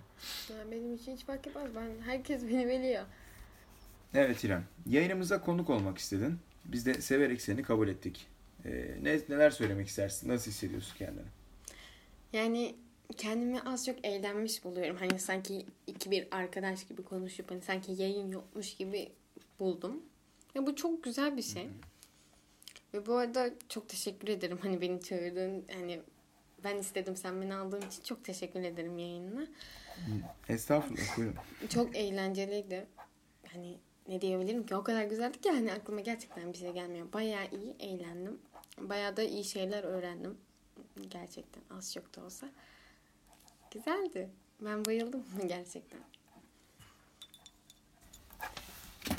Yani 0.50 0.72
benim 0.72 0.96
için 0.96 1.16
hiç 1.16 1.26
fark 1.26 1.48
etmez. 1.48 1.70
Ben, 1.76 1.90
herkes 2.06 2.44
beni 2.44 2.68
biliyor. 2.68 3.04
Evet 4.14 4.44
İrem. 4.44 4.66
Yayınımıza 4.86 5.42
konuk 5.42 5.70
olmak 5.70 5.98
istedin. 5.98 6.40
Biz 6.66 6.86
de 6.86 7.02
severek 7.02 7.42
seni 7.42 7.64
kabul 7.64 7.88
ettik. 7.88 8.28
Ee, 8.66 8.98
ne, 9.02 9.20
neler 9.30 9.50
söylemek 9.52 9.88
istersin? 9.88 10.30
Nasıl 10.30 10.52
hissediyorsun 10.52 10.98
kendini? 10.98 11.26
Yani 12.34 12.76
kendimi 13.18 13.62
az 13.62 13.86
çok 13.86 14.06
eğlenmiş 14.06 14.64
buluyorum. 14.64 14.98
Hani 14.98 15.20
sanki 15.20 15.66
iki 15.88 16.12
bir 16.12 16.28
arkadaş 16.32 16.88
gibi 16.88 17.04
konuşup 17.04 17.52
hani 17.52 17.62
sanki 17.62 17.92
yayın 17.92 18.32
yokmuş 18.32 18.76
gibi 18.76 19.12
buldum. 19.60 20.04
Ya 20.56 20.68
bu 20.68 20.76
çok 20.76 21.04
güzel 21.04 21.38
bir 21.38 21.42
şey. 21.42 21.70
Ve 22.94 23.06
bu 23.06 23.14
arada 23.14 23.50
çok 23.70 23.90
teşekkür 23.90 24.28
ederim 24.28 24.60
hani 24.62 24.82
beni 24.82 25.02
çağırdığın 25.02 25.66
hani 25.74 26.02
ben 26.64 26.78
istedim 26.78 27.16
sen 27.16 27.42
beni 27.42 27.56
aldığın 27.56 27.82
için 27.82 28.04
çok 28.04 28.24
teşekkür 28.24 28.64
ederim 28.64 28.98
yayınına. 28.98 29.48
Estağfurullah. 30.50 31.18
Buyurun. 31.18 31.36
Çok 31.70 31.96
eğlenceliydi. 31.96 32.86
Hani 33.54 33.78
ne 34.08 34.22
diyebilirim 34.22 34.66
ki 34.66 34.76
o 34.76 34.84
kadar 34.84 35.04
güzeldi 35.04 35.42
ki 35.42 35.50
hani 35.52 35.74
aklıma 35.74 36.02
gerçekten 36.02 36.54
bir 36.54 36.58
şey 36.58 36.72
gelmiyor. 36.72 37.14
Bayağı 37.14 37.46
iyi 37.52 37.76
eğlendim. 37.80 38.40
Bayağı 38.78 39.18
da 39.18 39.24
iyi 39.24 39.44
şeyler 39.44 39.84
öğrendim. 39.84 40.38
Gerçekten 41.10 41.64
az 41.78 41.94
çok 41.94 42.16
da 42.16 42.26
olsa. 42.26 42.50
Güzeldi. 43.72 44.30
Ben 44.62 44.86
bayıldım 44.86 45.24
gerçekten. 45.48 46.00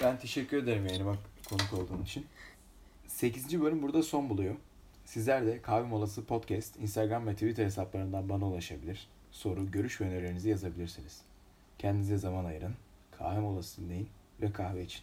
Ben 0.03 0.19
teşekkür 0.19 0.57
ederim 0.63 0.87
yayınıma 0.87 1.17
konuk 1.49 1.73
olduğun 1.73 2.03
için. 2.03 2.27
8. 3.07 3.61
bölüm 3.61 3.83
burada 3.83 4.03
son 4.03 4.31
buluyor. 4.31 4.55
Sizler 5.05 5.47
de 5.47 5.63
Kahve 5.63 5.87
Molası 5.87 6.25
Podcast 6.25 6.77
Instagram 6.77 7.27
ve 7.27 7.33
Twitter 7.35 7.65
hesaplarından 7.65 8.29
bana 8.29 8.47
ulaşabilir. 8.47 9.09
Soru, 9.31 9.71
görüş 9.71 10.01
ve 10.01 10.05
önerilerinizi 10.05 10.49
yazabilirsiniz. 10.51 11.21
Kendinize 11.79 12.17
zaman 12.17 12.45
ayırın. 12.45 12.75
Kahve 13.19 13.41
molası 13.41 13.83
dinleyin 13.83 14.09
ve 14.41 14.53
kahve 14.53 14.85
için. 14.85 15.03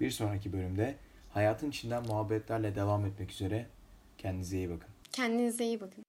Bir 0.00 0.10
sonraki 0.10 0.52
bölümde 0.52 0.94
hayatın 1.30 1.70
içinden 1.70 2.06
muhabbetlerle 2.06 2.74
devam 2.74 3.06
etmek 3.06 3.30
üzere. 3.30 3.66
Kendinize 4.18 4.56
iyi 4.56 4.70
bakın. 4.70 4.88
Kendinize 5.12 5.64
iyi 5.64 5.80
bakın. 5.80 6.05